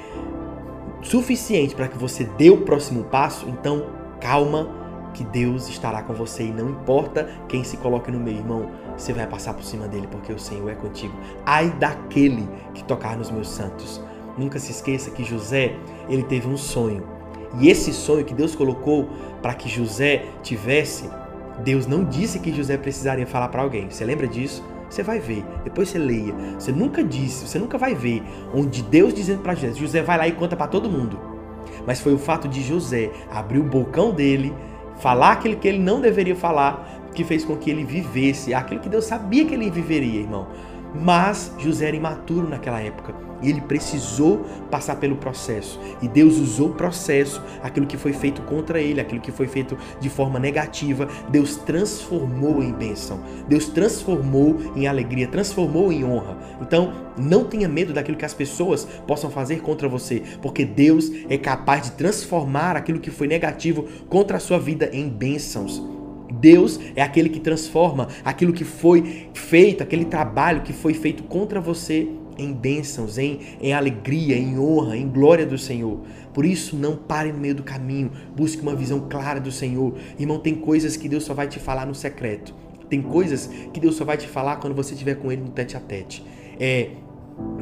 suficiente 1.02 1.74
para 1.74 1.88
que 1.88 1.98
você 1.98 2.24
dê 2.24 2.48
o 2.48 2.62
próximo 2.62 3.04
passo, 3.04 3.46
então 3.46 3.86
calma 4.20 4.85
que 5.16 5.24
Deus 5.24 5.66
estará 5.68 6.02
com 6.02 6.12
você 6.12 6.44
e 6.44 6.52
não 6.52 6.68
importa 6.68 7.26
quem 7.48 7.64
se 7.64 7.78
coloque 7.78 8.10
no 8.10 8.20
meio, 8.20 8.38
irmão, 8.38 8.70
você 8.96 9.14
vai 9.14 9.26
passar 9.26 9.54
por 9.54 9.64
cima 9.64 9.88
dele 9.88 10.06
porque 10.10 10.30
o 10.30 10.38
Senhor 10.38 10.70
é 10.70 10.74
contigo. 10.74 11.14
Ai 11.44 11.70
daquele 11.70 12.46
que 12.74 12.84
tocar 12.84 13.16
nos 13.16 13.30
meus 13.30 13.48
santos. 13.48 14.00
Nunca 14.36 14.58
se 14.58 14.70
esqueça 14.70 15.10
que 15.10 15.24
José, 15.24 15.74
ele 16.08 16.22
teve 16.22 16.46
um 16.46 16.58
sonho. 16.58 17.02
E 17.58 17.70
esse 17.70 17.94
sonho 17.94 18.26
que 18.26 18.34
Deus 18.34 18.54
colocou 18.54 19.08
para 19.40 19.54
que 19.54 19.70
José 19.70 20.26
tivesse, 20.42 21.08
Deus 21.64 21.86
não 21.86 22.04
disse 22.04 22.38
que 22.38 22.54
José 22.54 22.76
precisaria 22.76 23.26
falar 23.26 23.48
para 23.48 23.62
alguém. 23.62 23.88
Você 23.88 24.04
lembra 24.04 24.28
disso? 24.28 24.62
Você 24.90 25.02
vai 25.02 25.18
ver, 25.18 25.42
depois 25.64 25.88
você 25.88 25.98
leia. 25.98 26.34
Você 26.58 26.70
nunca 26.70 27.02
disse, 27.02 27.48
você 27.48 27.58
nunca 27.58 27.78
vai 27.78 27.94
ver 27.94 28.22
onde 28.54 28.82
Deus 28.82 29.14
dizendo 29.14 29.40
para 29.40 29.54
José, 29.54 29.72
José 29.72 30.02
vai 30.02 30.18
lá 30.18 30.28
e 30.28 30.32
conta 30.32 30.54
para 30.54 30.66
todo 30.66 30.90
mundo. 30.90 31.18
Mas 31.86 32.00
foi 32.00 32.12
o 32.12 32.18
fato 32.18 32.46
de 32.46 32.62
José 32.62 33.10
abrir 33.30 33.58
o 33.58 33.64
bocão 33.64 34.12
dele, 34.12 34.52
falar 34.98 35.32
aquilo 35.32 35.56
que 35.56 35.68
ele 35.68 35.78
não 35.78 36.00
deveria 36.00 36.36
falar, 36.36 37.02
que 37.14 37.24
fez 37.24 37.44
com 37.44 37.56
que 37.56 37.70
ele 37.70 37.84
vivesse 37.84 38.52
aquilo 38.52 38.80
que 38.80 38.88
Deus 38.88 39.04
sabia 39.04 39.44
que 39.44 39.54
ele 39.54 39.70
viveria, 39.70 40.20
irmão. 40.20 40.48
Mas 40.94 41.52
José 41.58 41.88
era 41.88 41.96
imaturo 41.96 42.48
naquela 42.48 42.80
época 42.80 43.25
e 43.42 43.50
ele 43.50 43.60
precisou 43.60 44.44
passar 44.70 44.96
pelo 44.96 45.16
processo. 45.16 45.80
E 46.02 46.08
Deus 46.08 46.38
usou 46.38 46.70
o 46.70 46.74
processo, 46.74 47.42
aquilo 47.62 47.86
que 47.86 47.96
foi 47.96 48.12
feito 48.12 48.42
contra 48.42 48.80
ele, 48.80 49.00
aquilo 49.00 49.20
que 49.20 49.32
foi 49.32 49.46
feito 49.46 49.76
de 50.00 50.08
forma 50.08 50.38
negativa, 50.38 51.08
Deus 51.28 51.56
transformou 51.56 52.62
em 52.62 52.72
bênção. 52.72 53.20
Deus 53.48 53.68
transformou 53.68 54.56
em 54.74 54.86
alegria, 54.86 55.28
transformou 55.28 55.92
em 55.92 56.04
honra. 56.04 56.38
Então, 56.60 56.92
não 57.16 57.44
tenha 57.44 57.68
medo 57.68 57.92
daquilo 57.92 58.16
que 58.16 58.24
as 58.24 58.34
pessoas 58.34 58.86
possam 59.06 59.30
fazer 59.30 59.60
contra 59.60 59.88
você, 59.88 60.22
porque 60.42 60.64
Deus 60.64 61.10
é 61.28 61.38
capaz 61.38 61.82
de 61.82 61.92
transformar 61.92 62.76
aquilo 62.76 63.00
que 63.00 63.10
foi 63.10 63.26
negativo 63.26 63.86
contra 64.08 64.36
a 64.36 64.40
sua 64.40 64.58
vida 64.58 64.90
em 64.92 65.08
bênçãos. 65.08 65.82
Deus 66.30 66.78
é 66.94 67.02
aquele 67.02 67.28
que 67.28 67.40
transforma 67.40 68.08
aquilo 68.24 68.52
que 68.52 68.64
foi 68.64 69.28
feito, 69.32 69.82
aquele 69.82 70.04
trabalho 70.04 70.62
que 70.62 70.72
foi 70.72 70.92
feito 70.92 71.22
contra 71.22 71.60
você 71.60 72.08
em 72.38 72.52
bênçãos, 72.52 73.18
em, 73.18 73.40
em 73.60 73.72
alegria, 73.72 74.36
em 74.36 74.58
honra, 74.58 74.96
em 74.96 75.08
glória 75.08 75.46
do 75.46 75.58
Senhor. 75.58 76.00
Por 76.32 76.44
isso, 76.44 76.76
não 76.76 76.96
pare 76.96 77.32
no 77.32 77.38
meio 77.38 77.54
do 77.54 77.62
caminho, 77.62 78.10
busque 78.36 78.62
uma 78.62 78.74
visão 78.74 79.06
clara 79.08 79.40
do 79.40 79.50
Senhor. 79.50 79.94
Irmão, 80.18 80.38
tem 80.38 80.54
coisas 80.54 80.96
que 80.96 81.08
Deus 81.08 81.24
só 81.24 81.34
vai 81.34 81.48
te 81.48 81.58
falar 81.58 81.86
no 81.86 81.94
secreto. 81.94 82.54
Tem 82.88 83.02
coisas 83.02 83.48
que 83.72 83.80
Deus 83.80 83.96
só 83.96 84.04
vai 84.04 84.16
te 84.16 84.28
falar 84.28 84.56
quando 84.56 84.74
você 84.74 84.92
estiver 84.92 85.16
com 85.16 85.32
Ele 85.32 85.42
no 85.42 85.50
tete 85.50 85.76
a 85.76 85.80
tete. 85.80 86.24
É 86.58 86.90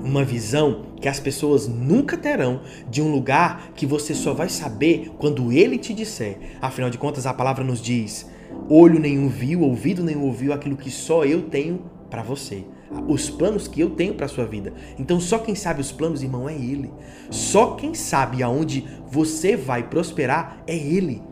uma 0.05 0.25
visão 0.25 0.87
que 1.01 1.09
as 1.09 1.19
pessoas 1.19 1.67
nunca 1.67 2.17
terão 2.17 2.61
de 2.89 3.03
um 3.03 3.11
lugar 3.11 3.73
que 3.75 3.87
você 3.87 4.15
só 4.15 4.33
vai 4.35 4.49
saber 4.49 5.11
quando 5.19 5.51
Ele 5.51 5.79
te 5.79 5.95
disser. 5.95 6.39
Afinal 6.61 6.91
de 6.91 6.99
contas, 6.99 7.27
a 7.27 7.35
palavra 7.35 7.65
nos 7.65 7.81
diz 7.81 8.27
Olho 8.69 8.99
nenhum 8.99 9.29
viu, 9.29 9.63
ouvido 9.63 10.03
nenhum 10.03 10.23
ouviu 10.23 10.53
aquilo 10.53 10.77
que 10.77 10.91
só 10.91 11.25
eu 11.25 11.43
tenho 11.43 11.83
para 12.09 12.23
você. 12.23 12.65
Os 13.09 13.29
planos 13.31 13.69
que 13.69 13.81
eu 13.81 13.91
tenho 13.91 14.15
para 14.15 14.29
sua 14.29 14.45
vida. 14.45 14.73
Então 14.99 15.21
só 15.21 15.39
quem 15.39 15.55
sabe 15.55 15.81
os 15.81 15.93
planos, 15.93 16.23
irmão, 16.23 16.49
é 16.49 16.55
ele. 16.55 16.93
Só 17.31 17.75
quem 17.75 17.95
sabe 17.95 18.43
aonde 18.43 18.85
você 19.07 19.57
vai 19.57 19.89
prosperar 19.89 20.63
é 20.67 20.77
ele. 20.77 21.23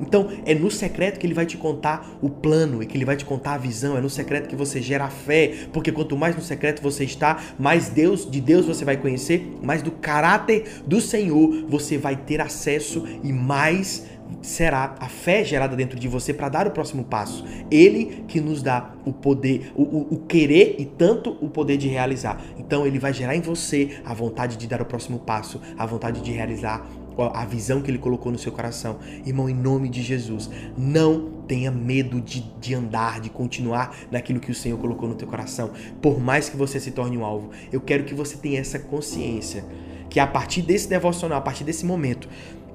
Então, 0.00 0.28
é 0.44 0.54
no 0.54 0.70
secreto 0.70 1.18
que 1.18 1.26
ele 1.26 1.34
vai 1.34 1.46
te 1.46 1.56
contar 1.56 2.06
o 2.20 2.28
plano 2.28 2.82
e 2.82 2.86
que 2.86 2.96
ele 2.96 3.04
vai 3.04 3.16
te 3.16 3.24
contar 3.24 3.54
a 3.54 3.58
visão, 3.58 3.96
é 3.96 4.00
no 4.00 4.10
secreto 4.10 4.48
que 4.48 4.56
você 4.56 4.80
gera 4.80 5.04
a 5.04 5.10
fé, 5.10 5.68
porque 5.72 5.90
quanto 5.90 6.16
mais 6.16 6.36
no 6.36 6.42
secreto 6.42 6.82
você 6.82 7.04
está, 7.04 7.40
mais 7.58 7.88
Deus, 7.88 8.30
de 8.30 8.40
Deus 8.40 8.66
você 8.66 8.84
vai 8.84 8.96
conhecer, 8.96 9.56
mais 9.62 9.82
do 9.82 9.90
caráter 9.90 10.82
do 10.86 11.00
Senhor 11.00 11.64
você 11.68 11.96
vai 11.98 12.16
ter 12.16 12.40
acesso 12.40 13.04
e 13.22 13.32
mais 13.32 14.04
será 14.42 14.94
a 14.98 15.08
fé 15.08 15.44
gerada 15.44 15.76
dentro 15.76 15.98
de 15.98 16.08
você 16.08 16.32
para 16.32 16.48
dar 16.48 16.66
o 16.66 16.70
próximo 16.70 17.04
passo. 17.04 17.44
Ele 17.70 18.24
que 18.26 18.40
nos 18.40 18.62
dá 18.62 18.92
o 19.04 19.12
poder, 19.12 19.72
o, 19.74 19.82
o, 19.82 20.14
o, 20.14 20.18
querer 20.26 20.76
e 20.78 20.84
tanto 20.84 21.36
o 21.40 21.48
poder 21.48 21.76
de 21.76 21.88
realizar. 21.88 22.40
Então 22.58 22.86
ele 22.86 22.98
vai 22.98 23.12
gerar 23.12 23.36
em 23.36 23.40
você 23.40 24.00
a 24.04 24.12
vontade 24.12 24.56
de 24.56 24.66
dar 24.66 24.82
o 24.82 24.84
próximo 24.84 25.18
passo, 25.18 25.60
a 25.78 25.86
vontade 25.86 26.20
de 26.20 26.32
realizar 26.32 26.86
a 27.22 27.44
visão 27.44 27.80
que 27.80 27.90
ele 27.90 27.98
colocou 27.98 28.30
no 28.30 28.38
seu 28.38 28.52
coração. 28.52 28.98
Irmão, 29.24 29.48
em 29.48 29.54
nome 29.54 29.88
de 29.88 30.02
Jesus, 30.02 30.50
não 30.76 31.36
tenha 31.46 31.70
medo 31.70 32.20
de, 32.20 32.40
de 32.60 32.74
andar, 32.74 33.20
de 33.20 33.30
continuar 33.30 33.96
naquilo 34.10 34.40
que 34.40 34.50
o 34.50 34.54
Senhor 34.54 34.78
colocou 34.78 35.08
no 35.08 35.14
teu 35.14 35.28
coração. 35.28 35.70
Por 36.02 36.20
mais 36.20 36.48
que 36.48 36.56
você 36.56 36.78
se 36.80 36.90
torne 36.90 37.16
um 37.16 37.24
alvo, 37.24 37.50
eu 37.72 37.80
quero 37.80 38.04
que 38.04 38.14
você 38.14 38.36
tenha 38.36 38.60
essa 38.60 38.78
consciência 38.78 39.64
que 40.10 40.20
a 40.20 40.26
partir 40.26 40.62
desse 40.62 40.88
devocional, 40.88 41.38
a 41.38 41.42
partir 41.42 41.64
desse 41.64 41.84
momento, 41.84 42.28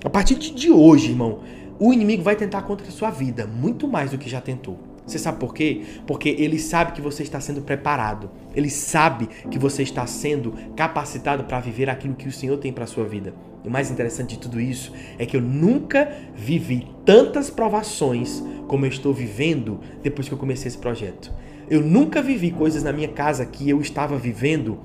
a 0.04 0.10
partir 0.10 0.36
de 0.36 0.72
hoje, 0.72 1.10
irmão, 1.10 1.40
o 1.80 1.94
inimigo 1.94 2.24
vai 2.24 2.36
tentar 2.36 2.62
contra 2.64 2.88
a 2.88 2.92
sua 2.92 3.10
vida 3.10 3.48
muito 3.48 3.88
mais 3.88 4.12
do 4.12 4.18
que 4.18 4.30
já 4.30 4.42
tentou. 4.42 4.80
Você 5.06 5.18
sabe 5.18 5.40
por 5.40 5.54
quê? 5.54 5.84
Porque 6.06 6.30
ele 6.30 6.60
sabe 6.60 6.92
que 6.92 7.02
você 7.02 7.24
está 7.24 7.40
sendo 7.40 7.62
preparado. 7.62 8.30
Ele 8.56 8.70
sabe 8.70 9.28
que 9.50 9.58
você 9.58 9.84
está 9.84 10.06
sendo 10.06 10.54
capacitado 10.76 11.44
para 11.44 11.60
viver 11.60 11.90
aquilo 11.90 12.14
que 12.14 12.28
o 12.28 12.32
Senhor 12.32 12.58
tem 12.58 12.72
para 12.72 12.86
sua 12.86 13.04
vida. 13.04 13.34
E 13.64 13.68
o 13.68 13.72
mais 13.72 13.92
interessante 13.92 14.36
de 14.36 14.40
tudo 14.40 14.60
isso 14.60 14.92
é 15.18 15.26
que 15.26 15.38
eu 15.38 15.42
nunca 15.42 16.12
vivi 16.36 16.88
tantas 17.06 17.50
provações 17.50 18.44
como 18.68 18.86
eu 18.86 18.90
estou 18.90 19.14
vivendo 19.14 19.80
depois 20.02 20.28
que 20.28 20.34
eu 20.34 20.38
comecei 20.38 20.68
esse 20.68 20.78
projeto. 20.78 21.32
Eu 21.70 21.82
nunca 21.82 22.22
vivi 22.22 22.52
coisas 22.52 22.84
na 22.84 22.92
minha 22.92 23.08
casa 23.08 23.46
que 23.46 23.70
eu 23.70 23.80
estava 23.80 24.18
vivendo, 24.18 24.80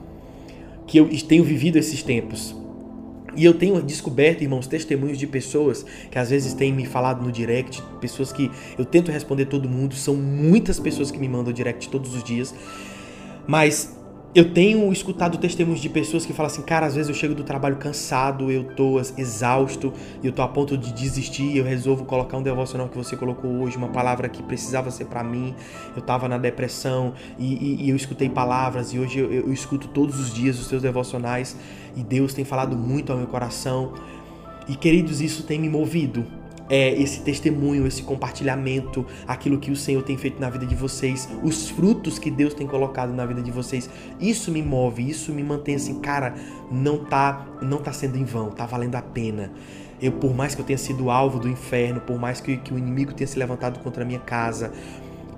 que 0.86 0.98
eu 0.98 1.08
tenho 1.26 1.42
vivido 1.42 1.76
esses 1.76 2.02
tempos. 2.02 2.54
E 3.36 3.44
eu 3.44 3.52
tenho 3.52 3.82
descoberto, 3.82 4.42
irmãos, 4.42 4.66
testemunhos 4.66 5.18
de 5.18 5.26
pessoas 5.26 5.84
que 6.10 6.18
às 6.18 6.30
vezes 6.30 6.54
têm 6.54 6.72
me 6.72 6.86
falado 6.86 7.22
no 7.22 7.30
direct, 7.30 7.82
pessoas 8.00 8.32
que 8.32 8.50
eu 8.78 8.84
tento 8.84 9.10
responder 9.10 9.46
todo 9.46 9.68
mundo, 9.68 9.94
são 9.94 10.14
muitas 10.14 10.80
pessoas 10.80 11.10
que 11.10 11.18
me 11.18 11.28
mandam 11.28 11.52
direct 11.52 11.88
todos 11.90 12.14
os 12.14 12.24
dias. 12.24 12.54
Mas 13.46 13.94
eu 14.36 14.52
tenho 14.52 14.92
escutado 14.92 15.38
testemunhos 15.38 15.80
de 15.80 15.88
pessoas 15.88 16.26
que 16.26 16.32
falam 16.34 16.52
assim, 16.52 16.60
cara, 16.60 16.84
às 16.84 16.94
vezes 16.94 17.08
eu 17.08 17.14
chego 17.14 17.34
do 17.34 17.42
trabalho 17.42 17.76
cansado, 17.76 18.50
eu 18.50 18.64
tô 18.64 19.00
exausto, 19.00 19.94
eu 20.22 20.30
tô 20.30 20.42
a 20.42 20.48
ponto 20.48 20.76
de 20.76 20.92
desistir, 20.92 21.56
eu 21.56 21.64
resolvo 21.64 22.04
colocar 22.04 22.36
um 22.36 22.42
devocional 22.42 22.86
que 22.86 22.98
você 22.98 23.16
colocou 23.16 23.50
hoje, 23.62 23.78
uma 23.78 23.88
palavra 23.88 24.28
que 24.28 24.42
precisava 24.42 24.90
ser 24.90 25.06
para 25.06 25.24
mim. 25.24 25.54
Eu 25.96 26.02
tava 26.02 26.28
na 26.28 26.36
depressão 26.36 27.14
e, 27.38 27.54
e, 27.54 27.84
e, 27.86 27.88
eu 27.90 27.96
escutei 27.96 28.28
palavras 28.28 28.92
e 28.92 28.98
hoje 28.98 29.20
eu, 29.20 29.32
eu 29.32 29.50
escuto 29.54 29.88
todos 29.88 30.20
os 30.20 30.34
dias 30.34 30.60
os 30.60 30.66
seus 30.66 30.82
devocionais 30.82 31.56
e 31.96 32.02
Deus 32.02 32.34
tem 32.34 32.44
falado 32.44 32.76
muito 32.76 33.12
ao 33.12 33.16
meu 33.16 33.28
coração. 33.28 33.94
E 34.68 34.76
queridos, 34.76 35.22
isso 35.22 35.44
tem 35.44 35.58
me 35.58 35.70
movido 35.70 36.26
é, 36.68 36.92
esse 37.00 37.20
testemunho, 37.20 37.86
esse 37.86 38.02
compartilhamento, 38.02 39.06
aquilo 39.26 39.58
que 39.58 39.70
o 39.70 39.76
Senhor 39.76 40.02
tem 40.02 40.16
feito 40.16 40.40
na 40.40 40.50
vida 40.50 40.66
de 40.66 40.74
vocês, 40.74 41.28
os 41.42 41.70
frutos 41.70 42.18
que 42.18 42.30
Deus 42.30 42.54
tem 42.54 42.66
colocado 42.66 43.12
na 43.12 43.24
vida 43.24 43.42
de 43.42 43.50
vocês. 43.50 43.88
Isso 44.20 44.50
me 44.50 44.62
move, 44.62 45.08
isso 45.08 45.32
me 45.32 45.42
mantém 45.42 45.76
assim, 45.76 46.00
cara, 46.00 46.34
não 46.70 47.04
tá, 47.04 47.46
não 47.62 47.78
tá 47.78 47.92
sendo 47.92 48.18
em 48.18 48.24
vão, 48.24 48.50
tá 48.50 48.66
valendo 48.66 48.96
a 48.96 49.02
pena. 49.02 49.52
Eu, 50.00 50.12
por 50.12 50.34
mais 50.34 50.54
que 50.54 50.60
eu 50.60 50.64
tenha 50.64 50.78
sido 50.78 51.10
alvo 51.10 51.38
do 51.38 51.48
inferno, 51.48 52.00
por 52.00 52.18
mais 52.18 52.40
que, 52.40 52.56
que 52.58 52.74
o 52.74 52.78
inimigo 52.78 53.14
tenha 53.14 53.26
se 53.26 53.38
levantado 53.38 53.80
contra 53.80 54.02
a 54.02 54.06
minha 54.06 54.20
casa, 54.20 54.72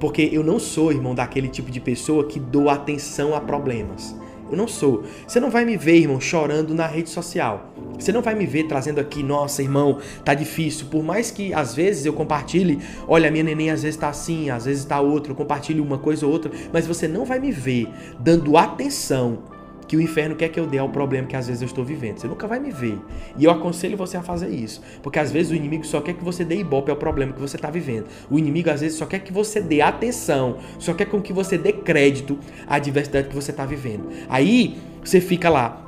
Porque 0.00 0.28
eu 0.32 0.44
não 0.44 0.60
sou, 0.60 0.92
irmão, 0.92 1.14
daquele 1.14 1.48
tipo 1.48 1.70
de 1.70 1.80
pessoa 1.80 2.24
que 2.24 2.38
dou 2.38 2.70
atenção 2.70 3.34
a 3.34 3.40
problemas. 3.40 4.14
Eu 4.50 4.56
não 4.56 4.68
sou. 4.68 5.04
Você 5.26 5.38
não 5.40 5.50
vai 5.50 5.64
me 5.64 5.76
ver, 5.76 5.96
irmão, 5.96 6.20
chorando 6.20 6.74
na 6.74 6.86
rede 6.86 7.10
social. 7.10 7.72
Você 7.98 8.12
não 8.12 8.22
vai 8.22 8.34
me 8.34 8.46
ver 8.46 8.64
trazendo 8.64 9.00
aqui, 9.00 9.22
nossa, 9.22 9.62
irmão, 9.62 9.98
tá 10.24 10.34
difícil. 10.34 10.86
Por 10.86 11.02
mais 11.02 11.30
que 11.30 11.52
às 11.52 11.74
vezes 11.74 12.06
eu 12.06 12.12
compartilhe, 12.12 12.78
olha, 13.06 13.30
minha 13.30 13.44
neném 13.44 13.70
às 13.70 13.82
vezes 13.82 13.98
tá 13.98 14.08
assim, 14.08 14.50
às 14.50 14.64
vezes 14.64 14.84
tá 14.84 15.00
outra, 15.00 15.32
eu 15.32 15.36
compartilho 15.36 15.82
uma 15.82 15.98
coisa 15.98 16.24
ou 16.24 16.32
outra, 16.32 16.50
mas 16.72 16.86
você 16.86 17.08
não 17.08 17.24
vai 17.24 17.38
me 17.38 17.50
ver 17.50 17.88
dando 18.20 18.56
atenção 18.56 19.57
que 19.88 19.96
o 19.96 20.00
inferno 20.00 20.36
quer 20.36 20.50
que 20.50 20.60
eu 20.60 20.66
dê 20.66 20.78
ao 20.78 20.90
problema 20.90 21.26
que 21.26 21.34
às 21.34 21.46
vezes 21.46 21.62
eu 21.62 21.66
estou 21.66 21.82
vivendo. 21.82 22.18
Você 22.18 22.28
nunca 22.28 22.46
vai 22.46 22.60
me 22.60 22.70
ver. 22.70 22.98
E 23.36 23.44
eu 23.44 23.50
aconselho 23.50 23.96
você 23.96 24.18
a 24.18 24.22
fazer 24.22 24.50
isso. 24.50 24.82
Porque 25.02 25.18
às 25.18 25.32
vezes 25.32 25.50
o 25.50 25.54
inimigo 25.54 25.84
só 25.84 26.00
quer 26.00 26.12
que 26.12 26.22
você 26.22 26.44
dê 26.44 26.56
ibope 26.56 26.90
ao 26.90 26.96
problema 26.96 27.32
que 27.32 27.40
você 27.40 27.56
está 27.56 27.70
vivendo. 27.70 28.06
O 28.30 28.38
inimigo 28.38 28.70
às 28.70 28.82
vezes 28.82 28.98
só 28.98 29.06
quer 29.06 29.20
que 29.20 29.32
você 29.32 29.60
dê 29.60 29.80
atenção, 29.80 30.58
só 30.78 30.92
quer 30.92 31.06
com 31.06 31.22
que 31.22 31.32
você 31.32 31.56
dê 31.56 31.72
crédito 31.72 32.38
à 32.66 32.78
diversidade 32.78 33.28
que 33.28 33.34
você 33.34 33.50
está 33.50 33.64
vivendo. 33.64 34.08
Aí 34.28 34.76
você 35.02 35.20
fica 35.20 35.48
lá, 35.48 35.87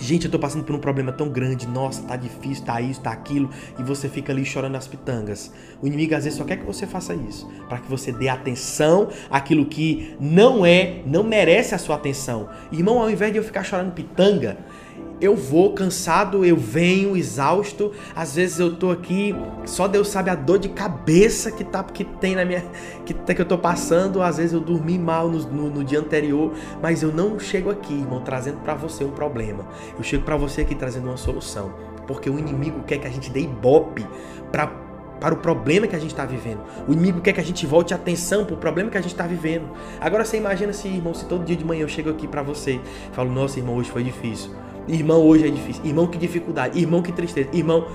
Gente, 0.00 0.24
eu 0.24 0.30
tô 0.30 0.40
passando 0.40 0.64
por 0.64 0.74
um 0.74 0.80
problema 0.80 1.12
tão 1.12 1.28
grande, 1.28 1.68
nossa, 1.68 2.02
tá 2.02 2.16
difícil, 2.16 2.64
tá 2.64 2.80
isso, 2.80 3.00
tá 3.00 3.12
aquilo, 3.12 3.48
e 3.78 3.82
você 3.82 4.08
fica 4.08 4.32
ali 4.32 4.44
chorando 4.44 4.74
as 4.74 4.88
pitangas. 4.88 5.52
O 5.80 5.86
inimigo 5.86 6.14
às 6.16 6.24
vezes 6.24 6.36
só 6.36 6.44
quer 6.44 6.56
que 6.56 6.66
você 6.66 6.84
faça 6.84 7.14
isso, 7.14 7.48
para 7.68 7.78
que 7.78 7.88
você 7.88 8.10
dê 8.10 8.28
atenção 8.28 9.08
àquilo 9.30 9.64
que 9.64 10.16
não 10.18 10.66
é, 10.66 11.00
não 11.06 11.22
merece 11.22 11.76
a 11.76 11.78
sua 11.78 11.94
atenção. 11.94 12.48
Irmão, 12.72 13.00
ao 13.00 13.08
invés 13.08 13.32
de 13.32 13.38
eu 13.38 13.44
ficar 13.44 13.62
chorando 13.62 13.92
pitanga, 13.92 14.58
eu 15.20 15.34
vou 15.34 15.72
cansado, 15.72 16.44
eu 16.44 16.56
venho 16.56 17.16
exausto. 17.16 17.92
Às 18.14 18.34
vezes 18.36 18.58
eu 18.58 18.76
tô 18.76 18.90
aqui, 18.90 19.34
só 19.64 19.88
Deus 19.88 20.08
sabe 20.08 20.30
a 20.30 20.34
dor 20.34 20.58
de 20.58 20.68
cabeça 20.68 21.50
que 21.50 21.64
tá 21.64 21.82
que 21.82 22.04
tem 22.04 22.34
na 22.34 22.44
minha 22.44 22.62
que, 23.04 23.14
que 23.14 23.40
eu 23.40 23.46
tô 23.46 23.56
passando. 23.56 24.22
Às 24.22 24.36
vezes 24.36 24.52
eu 24.52 24.60
dormi 24.60 24.98
mal 24.98 25.28
no, 25.28 25.38
no, 25.38 25.70
no 25.70 25.84
dia 25.84 26.00
anterior, 26.00 26.52
mas 26.82 27.02
eu 27.02 27.12
não 27.12 27.38
chego 27.38 27.70
aqui, 27.70 27.94
irmão, 27.94 28.20
trazendo 28.20 28.58
para 28.58 28.74
você 28.74 29.04
um 29.04 29.12
problema. 29.12 29.66
Eu 29.96 30.02
chego 30.02 30.24
para 30.24 30.36
você 30.36 30.62
aqui 30.62 30.74
trazendo 30.74 31.08
uma 31.08 31.16
solução, 31.16 31.72
porque 32.06 32.28
o 32.28 32.38
inimigo 32.38 32.82
quer 32.82 32.98
que 32.98 33.06
a 33.06 33.10
gente 33.10 33.30
dê 33.30 33.40
ibope 33.40 34.06
para 34.50 34.84
para 35.20 35.32
o 35.32 35.38
problema 35.38 35.86
que 35.86 35.96
a 35.96 35.98
gente 35.98 36.10
está 36.10 36.26
vivendo. 36.26 36.60
O 36.86 36.92
inimigo 36.92 37.20
quer 37.22 37.32
que 37.32 37.40
a 37.40 37.44
gente 37.44 37.64
volte 37.64 37.94
a 37.94 37.96
atenção 37.96 38.44
para 38.44 38.54
o 38.56 38.58
problema 38.58 38.90
que 38.90 38.98
a 38.98 39.00
gente 39.00 39.12
está 39.12 39.26
vivendo. 39.26 39.70
Agora 39.98 40.22
você 40.22 40.36
imagina 40.36 40.70
se, 40.74 40.86
irmão, 40.86 41.14
se 41.14 41.24
todo 41.24 41.44
dia 41.44 41.56
de 41.56 41.64
manhã 41.64 41.82
eu 41.82 41.88
chego 41.88 42.10
aqui 42.10 42.28
para 42.28 42.42
você 42.42 42.72
e 42.72 42.80
falo, 43.14 43.32
nossa, 43.32 43.58
irmão, 43.58 43.76
hoje 43.76 43.90
foi 43.90 44.02
difícil. 44.02 44.50
Irmão, 44.86 45.22
hoje 45.22 45.46
é 45.46 45.50
difícil. 45.50 45.84
Irmão, 45.84 46.06
que 46.06 46.18
dificuldade. 46.18 46.78
Irmão, 46.78 47.02
que 47.02 47.12
tristeza. 47.12 47.48
Irmão, 47.52 47.86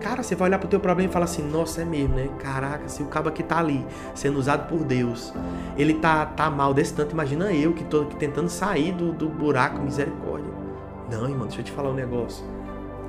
cara, 0.00 0.22
você 0.22 0.34
vai 0.34 0.48
olhar 0.48 0.58
pro 0.58 0.68
teu 0.68 0.78
problema 0.78 1.10
e 1.10 1.12
falar 1.12 1.24
assim: 1.24 1.42
"Nossa, 1.42 1.82
é 1.82 1.84
mesmo, 1.84 2.14
né? 2.14 2.28
Caraca, 2.38 2.88
se 2.88 3.02
o 3.02 3.06
cabo 3.06 3.28
aqui 3.28 3.42
tá 3.42 3.58
ali, 3.58 3.84
sendo 4.14 4.38
usado 4.38 4.68
por 4.68 4.84
Deus, 4.84 5.32
ele 5.76 5.94
tá 5.94 6.26
tá 6.26 6.50
mal 6.50 6.74
desse 6.74 6.92
tanto, 6.92 7.12
imagina 7.12 7.52
eu 7.52 7.72
que 7.72 7.84
tô 7.84 8.04
tentando 8.04 8.48
sair 8.48 8.92
do, 8.92 9.12
do 9.12 9.28
buraco, 9.28 9.80
misericórdia". 9.80 10.50
Não, 11.10 11.28
irmão, 11.28 11.46
deixa 11.46 11.60
eu 11.60 11.64
te 11.64 11.72
falar 11.72 11.90
um 11.90 11.94
negócio. 11.94 12.44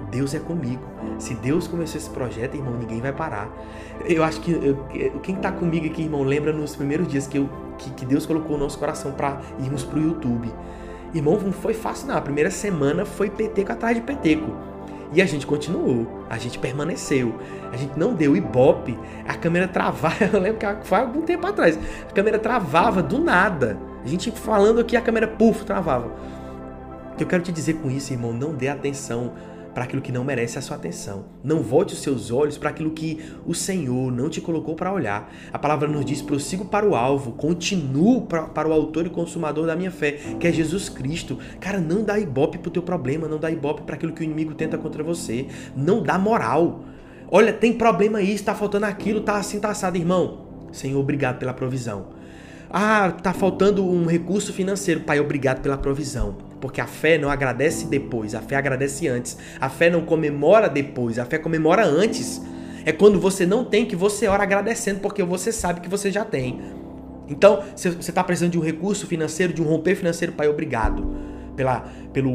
Deus 0.10 0.34
é 0.34 0.40
comigo. 0.40 0.82
Se 1.20 1.34
Deus 1.34 1.68
começou 1.68 1.98
esse 2.00 2.10
projeto, 2.10 2.56
irmão, 2.56 2.74
ninguém 2.78 3.02
vai 3.02 3.12
parar. 3.12 3.50
Eu 4.06 4.24
acho 4.24 4.40
que 4.40 4.52
eu, 4.52 4.78
quem 5.22 5.36
tá 5.36 5.52
comigo 5.52 5.86
aqui, 5.86 6.04
irmão, 6.04 6.24
lembra 6.24 6.54
nos 6.54 6.76
primeiros 6.76 7.08
dias 7.08 7.28
que, 7.28 7.38
eu, 7.38 7.50
que, 7.78 7.90
que 7.92 8.06
Deus 8.06 8.26
colocou 8.26 8.56
o 8.56 8.60
nosso 8.60 8.80
coração 8.80 9.12
para 9.12 9.42
irmos 9.60 9.84
pro 9.84 10.00
YouTube. 10.00 10.50
Irmão, 11.14 11.40
não 11.40 11.52
foi 11.52 11.74
fácil 11.74 12.08
não. 12.08 12.18
A 12.18 12.22
primeira 12.22 12.52
semana 12.52 13.06
foi 13.06 13.30
peteco 13.30 13.72
atrás 13.72 13.96
de 13.96 14.02
peteco. 14.02 14.52
E 15.14 15.22
a 15.22 15.26
gente 15.26 15.48
continuou, 15.48 16.26
a 16.30 16.38
gente 16.38 16.60
permaneceu, 16.60 17.34
a 17.72 17.78
gente 17.78 17.98
não 17.98 18.14
deu 18.14 18.36
ibope, 18.36 19.00
a 19.26 19.36
câmera 19.36 19.66
travava, 19.66 20.14
eu 20.34 20.40
lembro 20.40 20.60
que 20.60 20.88
foi 20.88 20.98
algum 20.98 21.22
tempo 21.22 21.48
atrás, 21.48 21.80
a 22.10 22.12
câmera 22.12 22.38
travava 22.38 23.02
do 23.02 23.18
nada. 23.18 23.78
A 24.04 24.08
gente 24.08 24.32
falando 24.32 24.82
aqui, 24.82 24.98
a 24.98 25.02
câmera, 25.02 25.28
puf, 25.28 25.64
travava. 25.64 26.12
O 27.14 27.16
que 27.16 27.24
eu 27.24 27.28
quero 27.28 27.42
te 27.42 27.52
dizer 27.52 27.76
com 27.76 27.90
isso, 27.90 28.12
irmão, 28.12 28.34
não 28.34 28.54
dê 28.54 28.68
atenção 28.68 29.32
para 29.78 29.84
aquilo 29.84 30.02
que 30.02 30.12
não 30.12 30.24
merece 30.24 30.58
a 30.58 30.62
sua 30.64 30.76
atenção. 30.76 31.26
Não 31.44 31.62
volte 31.62 31.94
os 31.94 32.02
seus 32.02 32.32
olhos 32.32 32.58
para 32.58 32.72
aquilo 32.72 32.90
que 32.90 33.24
o 33.46 33.54
Senhor 33.54 34.12
não 34.12 34.28
te 34.28 34.42
colocou 34.42 34.74
para 34.74 34.92
olhar. 34.92 35.32
A 35.54 35.60
palavra 35.60 35.88
nos 35.88 36.04
diz: 36.04 36.20
prossigo 36.20 36.66
para 36.66 36.84
o 36.84 36.96
alvo, 36.96 37.34
continuo 37.34 38.26
para, 38.26 38.48
para 38.48 38.68
o 38.68 38.74
autor 38.74 39.06
e 39.06 39.12
consumador 39.12 39.68
da 39.68 39.76
minha 39.76 39.92
fé, 39.92 40.14
que 40.40 40.48
é 40.48 40.52
Jesus 40.52 40.90
Cristo. 40.90 41.38
Cara, 41.60 41.80
não 41.80 42.04
dá 42.04 42.18
ibope 42.18 42.58
pro 42.58 42.72
teu 42.72 42.82
problema, 42.82 43.28
não 43.28 43.38
dá 43.38 43.52
ibope 43.52 43.84
para 43.84 43.94
aquilo 43.94 44.14
que 44.14 44.22
o 44.22 44.24
inimigo 44.24 44.56
tenta 44.56 44.80
contra 44.80 45.04
você. 45.04 45.46
Não 45.76 46.02
dá 46.02 46.18
moral. 46.18 46.84
Olha, 47.30 47.54
tem 47.54 47.72
problema 47.72 48.18
aí, 48.18 48.34
está 48.34 48.56
faltando 48.56 48.88
aquilo, 48.88 49.22
tá 49.22 49.38
assim, 49.38 49.60
tá 49.60 49.70
assado, 49.70 49.96
irmão. 49.96 50.48
Senhor, 50.72 51.00
obrigado 51.00 51.38
pela 51.38 51.54
provisão. 51.54 52.08
Ah, 52.68 53.12
tá 53.12 53.32
faltando 53.32 53.86
um 53.86 54.08
recurso 54.08 54.52
financeiro. 54.52 55.02
Pai, 55.02 55.20
obrigado 55.20 55.62
pela 55.62 55.78
provisão. 55.78 56.47
Porque 56.60 56.82
a 56.82 56.88
fé 56.88 57.18
não 57.18 57.30
agradece 57.30 57.86
depois, 57.86 58.34
a 58.34 58.42
fé 58.42 58.56
agradece 58.56 59.08
antes. 59.08 59.38
A 59.60 59.70
fé 59.70 59.90
não 59.90 60.02
comemora 60.02 60.68
depois, 60.68 61.20
a 61.20 61.26
fé 61.26 61.38
comemora 61.38 61.86
antes. 61.86 62.42
É 62.86 62.92
quando 62.92 63.20
você 63.20 63.46
não 63.46 63.66
tem 63.66 63.86
que 63.86 63.96
você 63.96 64.28
ora 64.28 64.44
agradecendo, 64.44 65.00
porque 65.00 65.22
você 65.24 65.52
sabe 65.52 65.82
que 65.82 65.90
você 65.90 66.10
já 66.12 66.24
tem. 66.24 66.60
Então, 67.28 67.62
se 67.76 67.90
você 67.90 68.12
está 68.12 68.24
precisando 68.24 68.54
de 68.54 68.58
um 68.58 68.62
recurso 68.62 69.06
financeiro, 69.06 69.54
de 69.54 69.62
um 69.62 69.66
romper 69.66 69.96
financeiro, 69.96 70.34
Pai, 70.34 70.48
obrigado 70.48 71.06
pela, 71.56 71.82
pelo 72.14 72.32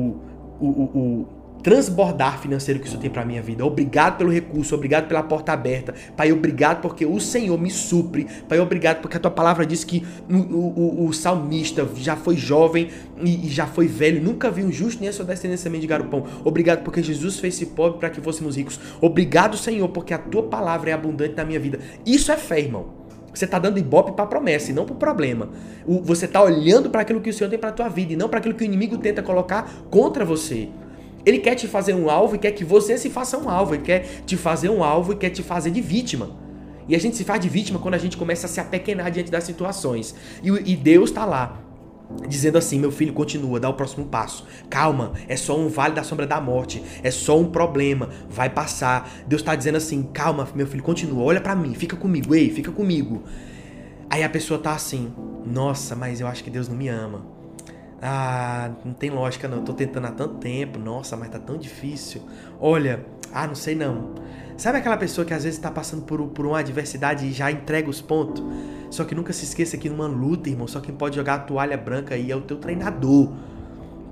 o, 0.60 0.66
o, 0.66 0.98
o 0.98 1.28
transbordar 1.62 2.40
financeiro 2.40 2.80
que 2.80 2.86
isso 2.86 2.98
tem 2.98 3.10
para 3.10 3.24
minha 3.24 3.40
vida. 3.40 3.64
Obrigado 3.64 4.18
pelo 4.18 4.30
recurso, 4.30 4.74
obrigado 4.74 5.06
pela 5.06 5.22
porta 5.22 5.52
aberta. 5.52 5.94
Pai, 6.16 6.32
obrigado 6.32 6.80
porque 6.80 7.06
o 7.06 7.20
Senhor 7.20 7.58
me 7.58 7.70
supre. 7.70 8.26
Pai, 8.48 8.58
obrigado 8.58 9.00
porque 9.00 9.16
a 9.16 9.20
tua 9.20 9.30
palavra 9.30 9.64
diz 9.64 9.84
que 9.84 10.04
o, 10.28 10.34
o, 10.34 11.06
o 11.06 11.12
salmista 11.12 11.88
já 11.96 12.16
foi 12.16 12.36
jovem 12.36 12.88
e, 13.22 13.46
e, 13.46 13.48
já 13.48 13.66
foi 13.66 13.86
velho, 13.86 14.22
nunca 14.22 14.50
viu 14.50 14.66
um 14.66 14.72
justo 14.72 15.00
nem 15.00 15.08
a 15.08 15.12
sua 15.12 15.24
descendência 15.24 15.70
mendigar 15.70 16.00
o 16.00 16.06
pão. 16.06 16.24
Obrigado 16.44 16.82
porque 16.82 17.02
Jesus 17.02 17.38
fez-se 17.38 17.66
pobre 17.66 17.98
para 17.98 18.10
que 18.10 18.20
fôssemos 18.20 18.56
ricos. 18.56 18.80
Obrigado, 19.00 19.56
Senhor, 19.56 19.88
porque 19.88 20.12
a 20.12 20.18
tua 20.18 20.42
palavra 20.44 20.90
é 20.90 20.92
abundante 20.92 21.34
na 21.36 21.44
minha 21.44 21.60
vida. 21.60 21.78
Isso 22.04 22.32
é 22.32 22.36
fé, 22.36 22.60
irmão. 22.60 23.02
Você 23.32 23.46
está 23.46 23.58
dando 23.58 23.78
ibope 23.78 24.12
para 24.12 24.26
promessa 24.26 24.70
e 24.70 24.74
não 24.74 24.84
para 24.84 24.94
problema. 24.94 25.48
Você 25.86 26.26
está 26.26 26.42
olhando 26.42 26.90
para 26.90 27.00
aquilo 27.00 27.20
que 27.20 27.30
o 27.30 27.32
Senhor 27.32 27.48
tem 27.48 27.58
para 27.58 27.72
tua 27.72 27.88
vida 27.88 28.12
e 28.12 28.16
não 28.16 28.28
para 28.28 28.38
aquilo 28.38 28.54
que 28.54 28.62
o 28.62 28.66
inimigo 28.66 28.98
tenta 28.98 29.22
colocar 29.22 29.72
contra 29.90 30.24
você. 30.24 30.68
Ele 31.24 31.38
quer 31.38 31.54
te 31.54 31.68
fazer 31.68 31.94
um 31.94 32.10
alvo 32.10 32.36
e 32.36 32.38
quer 32.38 32.52
que 32.52 32.64
você 32.64 32.98
se 32.98 33.08
faça 33.08 33.38
um 33.38 33.48
alvo. 33.48 33.74
Ele 33.74 33.82
quer 33.82 34.22
te 34.26 34.36
fazer 34.36 34.68
um 34.68 34.82
alvo 34.82 35.12
e 35.12 35.16
quer 35.16 35.30
te 35.30 35.42
fazer 35.42 35.70
de 35.70 35.80
vítima. 35.80 36.30
E 36.88 36.96
a 36.96 36.98
gente 36.98 37.16
se 37.16 37.24
faz 37.24 37.40
de 37.40 37.48
vítima 37.48 37.78
quando 37.78 37.94
a 37.94 37.98
gente 37.98 38.16
começa 38.16 38.46
a 38.46 38.48
se 38.48 38.60
apequenar 38.60 39.10
diante 39.10 39.30
das 39.30 39.44
situações. 39.44 40.14
E, 40.42 40.48
e 40.48 40.76
Deus 40.76 41.10
está 41.10 41.24
lá, 41.24 41.62
dizendo 42.28 42.58
assim: 42.58 42.78
meu 42.78 42.90
filho, 42.90 43.12
continua, 43.12 43.60
dá 43.60 43.68
o 43.68 43.74
próximo 43.74 44.06
passo. 44.06 44.44
Calma, 44.68 45.12
é 45.28 45.36
só 45.36 45.56
um 45.56 45.68
vale 45.68 45.94
da 45.94 46.02
sombra 46.02 46.26
da 46.26 46.40
morte, 46.40 46.82
é 47.02 47.10
só 47.10 47.38
um 47.38 47.50
problema, 47.50 48.10
vai 48.28 48.50
passar. 48.50 49.10
Deus 49.26 49.42
está 49.42 49.54
dizendo 49.54 49.76
assim: 49.76 50.02
calma, 50.12 50.48
meu 50.54 50.66
filho, 50.66 50.82
continua, 50.82 51.22
olha 51.22 51.40
para 51.40 51.54
mim, 51.54 51.74
fica 51.74 51.96
comigo, 51.96 52.34
ei, 52.34 52.50
fica 52.50 52.72
comigo. 52.72 53.22
Aí 54.10 54.22
a 54.22 54.28
pessoa 54.28 54.58
tá 54.58 54.74
assim: 54.74 55.12
nossa, 55.46 55.94
mas 55.94 56.20
eu 56.20 56.26
acho 56.26 56.42
que 56.42 56.50
Deus 56.50 56.68
não 56.68 56.76
me 56.76 56.88
ama. 56.88 57.24
Ah, 58.04 58.72
não 58.84 58.92
tem 58.92 59.10
lógica 59.10 59.46
não. 59.46 59.58
Eu 59.58 59.64
tô 59.64 59.72
tentando 59.72 60.08
há 60.08 60.10
tanto 60.10 60.34
tempo. 60.34 60.78
Nossa, 60.78 61.16
mas 61.16 61.28
tá 61.28 61.38
tão 61.38 61.56
difícil. 61.56 62.22
Olha, 62.60 63.06
ah, 63.32 63.46
não 63.46 63.54
sei 63.54 63.76
não. 63.76 64.10
Sabe 64.56 64.78
aquela 64.78 64.96
pessoa 64.96 65.24
que 65.24 65.32
às 65.32 65.44
vezes 65.44 65.58
tá 65.58 65.70
passando 65.70 66.02
por, 66.02 66.20
por 66.28 66.44
uma 66.44 66.58
adversidade 66.58 67.26
e 67.26 67.32
já 67.32 67.50
entrega 67.50 67.88
os 67.88 68.00
pontos? 68.00 68.42
Só 68.90 69.04
que 69.04 69.14
nunca 69.14 69.32
se 69.32 69.44
esqueça 69.44 69.76
que 69.76 69.88
numa 69.88 70.06
luta, 70.06 70.50
irmão, 70.50 70.66
só 70.66 70.80
quem 70.80 70.94
pode 70.94 71.16
jogar 71.16 71.34
a 71.34 71.38
toalha 71.38 71.78
branca 71.78 72.14
aí 72.14 72.30
é 72.30 72.36
o 72.36 72.42
teu 72.42 72.58
treinador. 72.58 73.32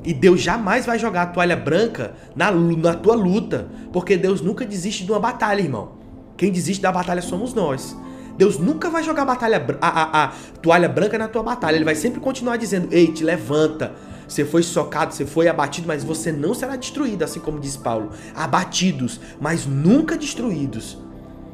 E 0.03 0.15
Deus 0.15 0.41
jamais 0.41 0.87
vai 0.87 0.99
jogar 0.99 1.23
a 1.23 1.27
toalha 1.27 1.57
branca 1.57 2.15
na, 2.35 2.51
na 2.51 2.95
tua 2.95 3.15
luta. 3.15 3.69
Porque 3.93 4.17
Deus 4.17 4.41
nunca 4.41 4.65
desiste 4.65 5.05
de 5.05 5.11
uma 5.11 5.21
batalha, 5.21 5.61
irmão. 5.61 5.93
Quem 6.37 6.51
desiste 6.51 6.81
da 6.81 6.91
batalha 6.91 7.21
somos 7.21 7.53
nós. 7.53 7.95
Deus 8.41 8.59
nunca 8.59 8.89
vai 8.89 9.03
jogar 9.03 9.21
a, 9.21 9.27
batalha, 9.27 9.67
a, 9.83 9.89
a, 9.89 10.25
a 10.25 10.29
toalha 10.63 10.89
branca 10.89 11.19
na 11.19 11.29
tua 11.29 11.43
batalha. 11.43 11.77
Ele 11.77 11.85
vai 11.85 11.95
sempre 11.95 12.21
continuar 12.21 12.57
dizendo: 12.57 12.89
Ei, 12.91 13.09
te 13.09 13.23
levanta. 13.23 13.93
Você 14.27 14.47
foi 14.47 14.63
socado, 14.63 15.13
você 15.13 15.27
foi 15.27 15.47
abatido, 15.47 15.87
mas 15.87 16.03
você 16.03 16.33
não 16.33 16.55
será 16.55 16.75
destruído, 16.75 17.23
assim 17.23 17.39
como 17.39 17.61
diz 17.61 17.77
Paulo. 17.77 18.13
Abatidos, 18.35 19.21
mas 19.39 19.67
nunca 19.67 20.17
destruídos. 20.17 20.97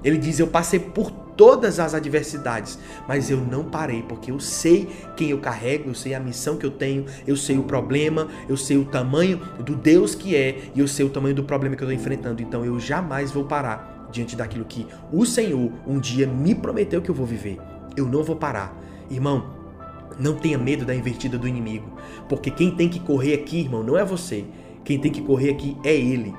Ele 0.05 0.17
diz: 0.17 0.39
Eu 0.39 0.47
passei 0.47 0.79
por 0.79 1.11
todas 1.11 1.81
as 1.81 1.93
adversidades, 1.93 2.79
mas 3.09 3.33
eu 3.33 3.39
não 3.39 3.65
parei, 3.65 4.03
porque 4.03 4.31
eu 4.31 4.39
sei 4.39 4.89
quem 5.17 5.31
eu 5.31 5.39
carrego, 5.39 5.91
eu 5.91 5.95
sei 5.95 6.15
a 6.15 6.21
missão 6.21 6.57
que 6.57 6.65
eu 6.65 6.71
tenho, 6.71 7.05
eu 7.27 7.37
sei 7.37 7.59
o 7.59 7.65
problema, 7.65 8.29
eu 8.49 8.57
sei 8.57 8.77
o 8.77 8.85
tamanho 8.85 9.41
do 9.59 9.75
Deus 9.75 10.15
que 10.15 10.37
é, 10.37 10.71
e 10.73 10.79
eu 10.79 10.87
sei 10.87 11.05
o 11.05 11.11
tamanho 11.11 11.35
do 11.35 11.43
problema 11.43 11.75
que 11.75 11.83
eu 11.83 11.91
estou 11.91 12.01
enfrentando. 12.01 12.41
Então 12.41 12.65
eu 12.65 12.79
jamais 12.79 13.33
vou 13.33 13.45
parar 13.45 13.96
diante 14.11 14.37
daquilo 14.37 14.65
que 14.65 14.87
o 15.13 15.25
Senhor 15.25 15.73
um 15.87 15.99
dia 15.99 16.27
me 16.27 16.55
prometeu 16.55 17.03
que 17.03 17.11
eu 17.11 17.15
vou 17.15 17.27
viver. 17.27 17.59
Eu 17.97 18.07
não 18.07 18.23
vou 18.23 18.37
parar. 18.37 18.77
Irmão, 19.11 19.55
não 20.19 20.35
tenha 20.35 20.59
medo 20.59 20.85
da 20.85 20.95
invertida 20.95 21.37
do 21.37 21.47
inimigo, 21.47 21.93
porque 22.29 22.51
quem 22.51 22.71
tem 22.71 22.89
que 22.89 23.01
correr 23.01 23.35
aqui, 23.35 23.61
irmão, 23.61 23.83
não 23.83 23.97
é 23.99 24.05
você. 24.05 24.45
Quem 24.85 24.99
tem 24.99 25.13
que 25.13 25.21
correr 25.21 25.51
aqui 25.51 25.77
é 25.85 25.95
ele. 25.95 26.35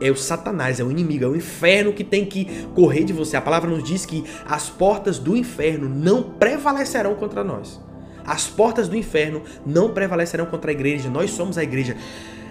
é 0.00 0.10
o 0.10 0.16
Satanás, 0.16 0.80
é 0.80 0.84
o 0.84 0.90
inimigo, 0.90 1.24
é 1.24 1.28
o 1.28 1.36
inferno 1.36 1.92
que 1.92 2.02
tem 2.02 2.24
que 2.24 2.46
correr 2.74 3.04
de 3.04 3.12
você. 3.12 3.36
A 3.36 3.40
palavra 3.40 3.68
nos 3.68 3.84
diz 3.84 4.06
que 4.06 4.24
as 4.46 4.70
portas 4.70 5.18
do 5.18 5.36
inferno 5.36 5.88
não 5.88 6.22
prevalecerão 6.22 7.14
contra 7.14 7.44
nós. 7.44 7.80
As 8.24 8.46
portas 8.46 8.88
do 8.88 8.96
inferno 8.96 9.42
não 9.66 9.92
prevalecerão 9.92 10.46
contra 10.46 10.70
a 10.70 10.74
igreja. 10.74 11.10
Nós 11.10 11.30
somos 11.30 11.58
a 11.58 11.62
igreja. 11.62 11.96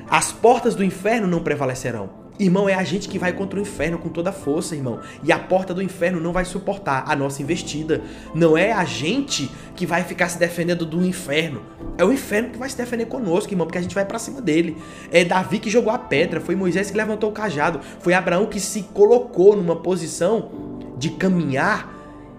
As 0.09 0.31
portas 0.31 0.75
do 0.75 0.83
inferno 0.83 1.27
não 1.27 1.41
prevalecerão. 1.41 2.28
Irmão, 2.39 2.69
é 2.69 2.73
a 2.73 2.85
gente 2.85 3.09
que 3.09 3.19
vai 3.19 3.33
contra 3.33 3.59
o 3.59 3.61
inferno 3.61 3.97
com 3.97 4.07
toda 4.07 4.29
a 4.29 4.33
força, 4.33 4.73
irmão. 4.73 5.01
E 5.21 5.29
a 5.29 5.37
porta 5.37 5.73
do 5.73 5.81
inferno 5.81 6.21
não 6.21 6.31
vai 6.31 6.45
suportar 6.45 7.03
a 7.05 7.13
nossa 7.13 7.41
investida. 7.41 8.01
Não 8.33 8.57
é 8.57 8.71
a 8.71 8.85
gente 8.85 9.51
que 9.75 9.85
vai 9.85 10.05
ficar 10.05 10.29
se 10.29 10.39
defendendo 10.39 10.85
do 10.85 11.05
inferno. 11.05 11.61
É 11.97 12.05
o 12.05 12.13
inferno 12.13 12.51
que 12.51 12.57
vai 12.57 12.69
se 12.69 12.77
defender 12.77 13.07
conosco, 13.07 13.51
irmão, 13.51 13.67
porque 13.67 13.77
a 13.77 13.81
gente 13.81 13.93
vai 13.93 14.05
para 14.05 14.17
cima 14.17 14.41
dele. 14.41 14.77
É 15.11 15.25
Davi 15.25 15.59
que 15.59 15.69
jogou 15.69 15.91
a 15.91 15.99
pedra, 15.99 16.39
foi 16.39 16.55
Moisés 16.55 16.89
que 16.89 16.95
levantou 16.95 17.29
o 17.29 17.33
cajado, 17.33 17.81
foi 17.99 18.13
Abraão 18.13 18.45
que 18.45 18.61
se 18.61 18.83
colocou 18.83 19.57
numa 19.57 19.75
posição 19.75 20.49
de 20.97 21.09
caminhar 21.09 21.93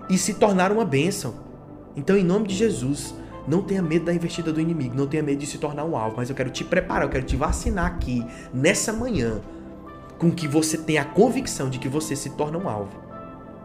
e 0.08 0.16
se 0.16 0.32
tornar 0.32 0.72
uma 0.72 0.84
bênção. 0.86 1.34
Então, 1.94 2.16
em 2.16 2.24
nome 2.24 2.48
de 2.48 2.54
Jesus, 2.54 3.14
não 3.46 3.60
tenha 3.60 3.82
medo 3.82 4.06
da 4.06 4.14
investida 4.14 4.50
do 4.50 4.62
inimigo, 4.62 4.96
não 4.96 5.06
tenha 5.06 5.22
medo 5.22 5.40
de 5.40 5.46
se 5.46 5.58
tornar 5.58 5.84
um 5.84 5.94
alvo, 5.94 6.16
mas 6.16 6.30
eu 6.30 6.36
quero 6.36 6.48
te 6.48 6.64
preparar, 6.64 7.02
eu 7.02 7.10
quero 7.10 7.26
te 7.26 7.36
vacinar 7.36 7.84
aqui 7.84 8.24
nessa 8.54 8.94
manhã 8.94 9.42
com 10.20 10.30
que 10.30 10.46
você 10.46 10.76
tenha 10.76 11.00
a 11.00 11.04
convicção 11.06 11.70
de 11.70 11.78
que 11.78 11.88
você 11.88 12.14
se 12.14 12.28
torna 12.28 12.58
um 12.58 12.68
alvo. 12.68 12.92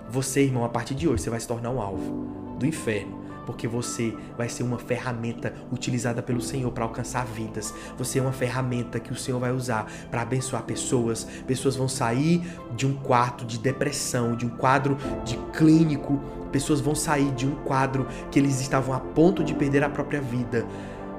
Você, 0.10 0.42
irmão, 0.42 0.64
a 0.64 0.70
partir 0.70 0.96
de 0.96 1.06
hoje, 1.06 1.22
você 1.22 1.30
vai 1.30 1.40
se 1.40 1.48
tornar 1.48 1.70
um 1.70 1.82
alvo 1.82 2.56
do 2.58 2.66
inferno, 2.66 3.20
porque 3.46 3.68
você 3.68 4.16
vai 4.38 4.48
ser 4.48 4.64
uma 4.64 4.80
ferramenta 4.80 5.54
utilizada 5.70 6.24
pelo 6.24 6.40
Senhor 6.40 6.72
para 6.72 6.86
alcançar 6.86 7.26
vidas. 7.26 7.74
Você 7.98 8.20
é 8.20 8.22
uma 8.22 8.32
ferramenta 8.32 9.02
que 9.02 9.12
o 9.12 9.18
Senhor 9.18 9.38
vai 9.38 9.52
usar 9.52 9.86
para 10.10 10.22
abençoar 10.22 10.64
pessoas. 10.64 11.28
Pessoas 11.46 11.76
vão 11.76 11.90
sair 11.90 12.42
de 12.74 12.88
um 12.88 12.94
quarto 12.94 13.44
de 13.46 13.60
depressão, 13.60 14.34
de 14.34 14.46
um 14.46 14.50
quadro 14.50 14.98
de 15.26 15.36
clínico. 15.58 16.22
Pessoas 16.54 16.80
vão 16.80 16.96
sair 16.96 17.32
de 17.34 17.46
um 17.46 17.56
quadro 17.66 18.08
que 18.32 18.40
eles 18.40 18.62
estavam 18.62 18.96
a 18.96 19.00
ponto 19.02 19.44
de 19.44 19.54
perder 19.54 19.84
a 19.84 19.90
própria 19.90 20.22
vida 20.22 20.66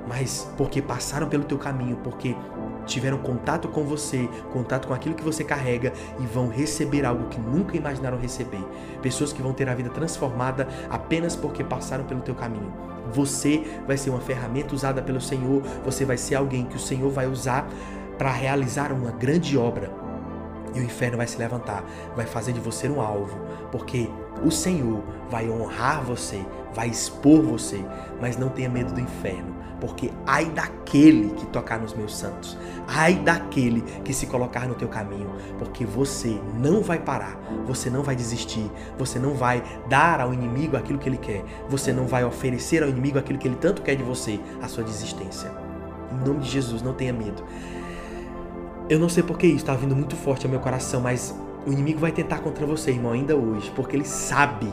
mas 0.07 0.49
porque 0.57 0.81
passaram 0.81 1.29
pelo 1.29 1.45
teu 1.45 1.59
caminho, 1.59 1.97
porque 1.97 2.37
tiveram 2.87 3.19
contato 3.19 3.69
com 3.69 3.85
você, 3.85 4.29
contato 4.53 4.89
com 4.89 4.95
aquilo 4.95 5.15
que 5.15 5.25
você 5.25 5.45
carrega 5.45 5.93
e 6.19 6.27
vão 6.27 6.49
receber 6.49 7.05
algo 7.05 7.29
que 7.29 7.41
nunca 7.41 7.77
imaginaram 7.77 8.19
receber. 8.19 8.65
Pessoas 9.03 9.33
que 9.33 9.43
vão 9.43 9.53
ter 9.53 9.69
a 9.69 9.75
vida 9.75 9.91
transformada 9.91 10.67
apenas 10.89 11.37
porque 11.37 11.63
passaram 11.63 12.05
pelo 12.05 12.21
teu 12.21 12.35
caminho. 12.35 12.73
Você 13.13 13.63
vai 13.87 13.97
ser 13.97 14.11
uma 14.11 14.21
ferramenta 14.21 14.75
usada 14.75 15.03
pelo 15.03 15.21
Senhor, 15.21 15.63
você 15.85 16.05
vai 16.05 16.17
ser 16.17 16.37
alguém 16.37 16.65
que 16.65 16.77
o 16.77 16.81
Senhor 16.81 17.11
vai 17.11 17.27
usar 17.27 17.69
para 18.17 18.31
realizar 18.31 18.93
uma 18.93 19.11
grande 19.11 19.57
obra. 19.59 19.91
E 20.75 20.81
o 20.81 20.83
inferno 20.83 21.17
vai 21.17 21.27
se 21.27 21.39
levantar, 21.39 21.83
vai 22.15 22.27
fazer 22.27 22.53
de 22.53 22.61
você 22.61 22.89
um 22.89 23.01
alvo, 23.01 23.39
porque 23.73 24.11
o 24.45 24.51
Senhor 24.51 25.03
vai 25.31 25.49
honrar 25.49 26.03
você, 26.05 26.45
vai 26.77 26.89
expor 26.89 27.43
você, 27.43 27.83
mas 28.21 28.37
não 28.37 28.51
tenha 28.51 28.69
medo 28.69 28.93
do 28.93 29.01
inferno 29.01 29.57
porque 29.81 30.11
ai 30.27 30.47
daquele 30.47 31.31
que 31.31 31.47
tocar 31.47 31.79
nos 31.79 31.95
meus 31.95 32.17
santos, 32.17 32.57
ai 32.87 33.15
daquele 33.15 33.83
que 34.05 34.13
se 34.13 34.27
colocar 34.27 34.67
no 34.67 34.75
teu 34.75 34.89
caminho, 34.89 35.31
porque 35.59 35.85
você 35.85 36.41
não 36.59 36.83
vai 36.83 36.99
parar, 36.99 37.39
você 37.67 37.91
não 37.91 38.03
vai 38.03 38.17
desistir, 38.17 38.71
você 38.99 39.19
não 39.19 39.35
vai 39.35 39.63
dar 39.89 40.21
ao 40.21 40.33
inimigo 40.33 40.77
aquilo 40.77 40.99
que 40.99 41.09
ele 41.09 41.19
quer, 41.19 41.45
você 41.69 41.93
não 41.93 42.07
vai 42.07 42.25
oferecer 42.25 42.83
ao 42.83 42.89
inimigo 42.89 43.19
aquilo 43.19 43.39
que 43.39 43.47
ele 43.47 43.57
tanto 43.57 43.83
quer 43.83 43.97
de 43.97 44.03
você, 44.03 44.41
a 44.63 44.69
sua 44.69 44.83
desistência. 44.83 45.51
Em 46.11 46.27
nome 46.27 46.41
de 46.41 46.51
Jesus, 46.51 46.83
não 46.83 46.95
tenha 46.95 47.13
medo. 47.13 47.45
Eu 48.89 48.99
não 48.99 49.09
sei 49.09 49.23
porque 49.23 49.47
isso 49.47 49.57
está 49.57 49.75
vindo 49.75 49.95
muito 49.95 50.17
forte 50.17 50.47
ao 50.47 50.51
meu 50.51 50.61
coração, 50.61 51.01
mas 51.01 51.35
o 51.67 51.73
inimigo 51.73 51.99
vai 51.99 52.13
tentar 52.13 52.39
contra 52.39 52.65
você, 52.65 52.93
irmão, 52.93 53.13
ainda 53.13 53.37
hoje, 53.37 53.71
porque 53.75 53.97
ele 53.97 54.05
sabe 54.05 54.73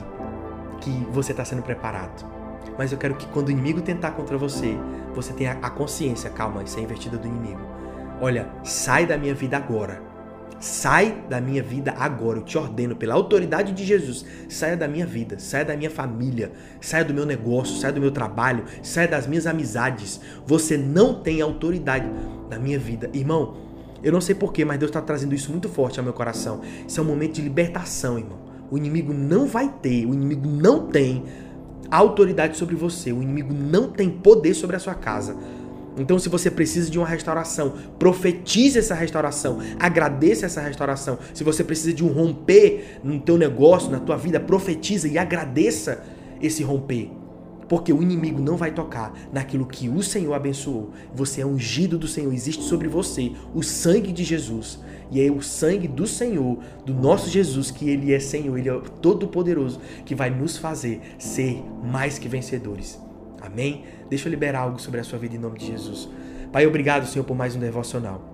que 0.84 0.92
você 1.12 1.32
está 1.32 1.46
sendo 1.46 1.62
preparado. 1.62 2.26
Mas 2.78 2.92
eu 2.92 2.98
quero 2.98 3.16
que 3.16 3.28
quando 3.28 3.48
o 3.48 3.52
inimigo 3.52 3.82
tentar 3.82 4.12
contra 4.12 4.38
você, 4.38 4.78
você 5.16 5.32
tenha 5.34 5.58
a 5.62 5.70
consciência, 5.70 6.30
calma, 6.30 6.64
isso 6.64 6.78
é 6.78 6.82
investida 6.82 7.18
do 7.18 7.28
inimigo. 7.28 7.62
Olha, 8.20 8.50
sai 8.64 9.06
da 9.06 9.18
minha 9.18 9.34
vida 9.34 9.58
agora. 9.58 10.02
Sai 10.60 11.24
da 11.30 11.42
minha 11.42 11.62
vida 11.62 11.94
agora. 11.98 12.40
Eu 12.40 12.44
te 12.44 12.58
ordeno 12.58 12.96
pela 12.96 13.14
autoridade 13.14 13.74
de 13.74 13.84
Jesus. 13.84 14.26
Saia 14.48 14.78
da 14.78 14.88
minha 14.88 15.06
vida, 15.06 15.38
saia 15.38 15.66
da 15.66 15.76
minha 15.76 15.90
família, 15.90 16.52
saia 16.80 17.04
do 17.04 17.14
meu 17.14 17.26
negócio, 17.26 17.76
saia 17.78 17.92
do 17.92 18.00
meu 18.00 18.12
trabalho, 18.12 18.64
saia 18.82 19.08
das 19.08 19.28
minhas 19.28 19.46
amizades. 19.46 20.22
Você 20.46 20.78
não 20.78 21.22
tem 21.22 21.42
autoridade 21.42 22.10
na 22.50 22.58
minha 22.58 22.80
vida. 22.80 23.10
Irmão, 23.14 23.58
eu 24.02 24.12
não 24.12 24.22
sei 24.22 24.36
porquê, 24.36 24.64
mas 24.64 24.80
Deus 24.80 24.90
está 24.90 25.02
trazendo 25.02 25.36
isso 25.36 25.52
muito 25.52 25.68
forte 25.68 26.00
ao 26.00 26.04
meu 26.04 26.14
coração. 26.14 26.62
Isso 26.88 27.00
é 27.00 27.04
um 27.04 27.08
momento 27.08 27.34
de 27.34 27.42
libertação, 27.42 28.18
irmão. 28.18 28.43
O 28.74 28.78
inimigo 28.80 29.14
não 29.14 29.46
vai 29.46 29.72
ter, 29.84 30.04
o 30.04 30.16
inimigo 30.16 30.50
não 30.50 30.88
tem 30.88 31.26
autoridade 31.92 32.58
sobre 32.58 32.76
você. 32.76 33.14
O 33.14 33.22
inimigo 33.22 33.54
não 33.54 33.92
tem 33.92 34.10
poder 34.10 34.56
sobre 34.56 34.76
a 34.76 34.80
sua 34.80 34.96
casa. 34.96 35.38
Então, 35.96 36.18
se 36.18 36.28
você 36.28 36.50
precisa 36.50 36.90
de 36.90 36.98
uma 36.98 37.06
restauração, 37.06 37.76
profetize 38.00 38.80
essa 38.80 38.96
restauração, 38.96 39.60
agradeça 39.80 40.48
essa 40.48 40.60
restauração. 40.60 41.20
Se 41.36 41.44
você 41.44 41.64
precisa 41.64 41.94
de 41.94 42.04
um 42.04 42.08
romper 42.08 43.00
no 43.04 43.20
teu 43.20 43.38
negócio, 43.38 43.92
na 43.92 44.00
tua 44.00 44.18
vida, 44.18 44.40
profetiza 44.40 45.08
e 45.08 45.20
agradeça 45.20 46.04
esse 46.42 46.64
romper. 46.64 47.12
Porque 47.68 47.94
o 47.94 48.02
inimigo 48.02 48.42
não 48.42 48.58
vai 48.58 48.72
tocar 48.72 49.14
naquilo 49.32 49.66
que 49.66 49.90
o 49.90 50.02
Senhor 50.02 50.34
abençoou. 50.34 50.92
Você 51.14 51.42
é 51.42 51.46
ungido 51.46 51.98
do 51.98 52.08
Senhor, 52.08 52.34
existe 52.34 52.64
sobre 52.64 52.88
você 52.88 53.32
o 53.54 53.64
sangue 53.64 54.12
de 54.12 54.24
Jesus. 54.24 54.80
E 55.12 55.22
é 55.22 55.32
o 55.32 55.42
sangue 55.42 55.88
do 55.88 56.08
Senhor, 56.08 56.58
do 56.86 56.94
nosso 56.94 57.30
Jesus, 57.30 57.70
que 57.70 57.90
Ele 57.90 58.14
é 58.14 58.20
Senhor, 58.20 58.58
Ele 58.58 58.70
é 58.70 58.82
todo-poderoso, 59.02 59.80
que 60.06 60.16
vai 60.16 60.30
nos 60.30 60.58
fazer 60.58 61.02
ser 61.18 61.64
mais 61.84 62.18
que 62.18 62.28
vencedores. 62.28 63.00
Amém? 63.42 63.84
Deixa 64.10 64.28
eu 64.28 64.32
liberar 64.32 64.62
algo 64.62 64.82
sobre 64.82 65.00
a 65.00 65.04
sua 65.04 65.20
vida 65.20 65.36
em 65.36 65.40
nome 65.40 65.60
de 65.60 65.68
Jesus. 65.68 66.10
Pai, 66.52 66.66
obrigado, 66.66 67.06
Senhor, 67.08 67.26
por 67.26 67.36
mais 67.36 67.56
um 67.56 67.60
devocional. 67.60 68.33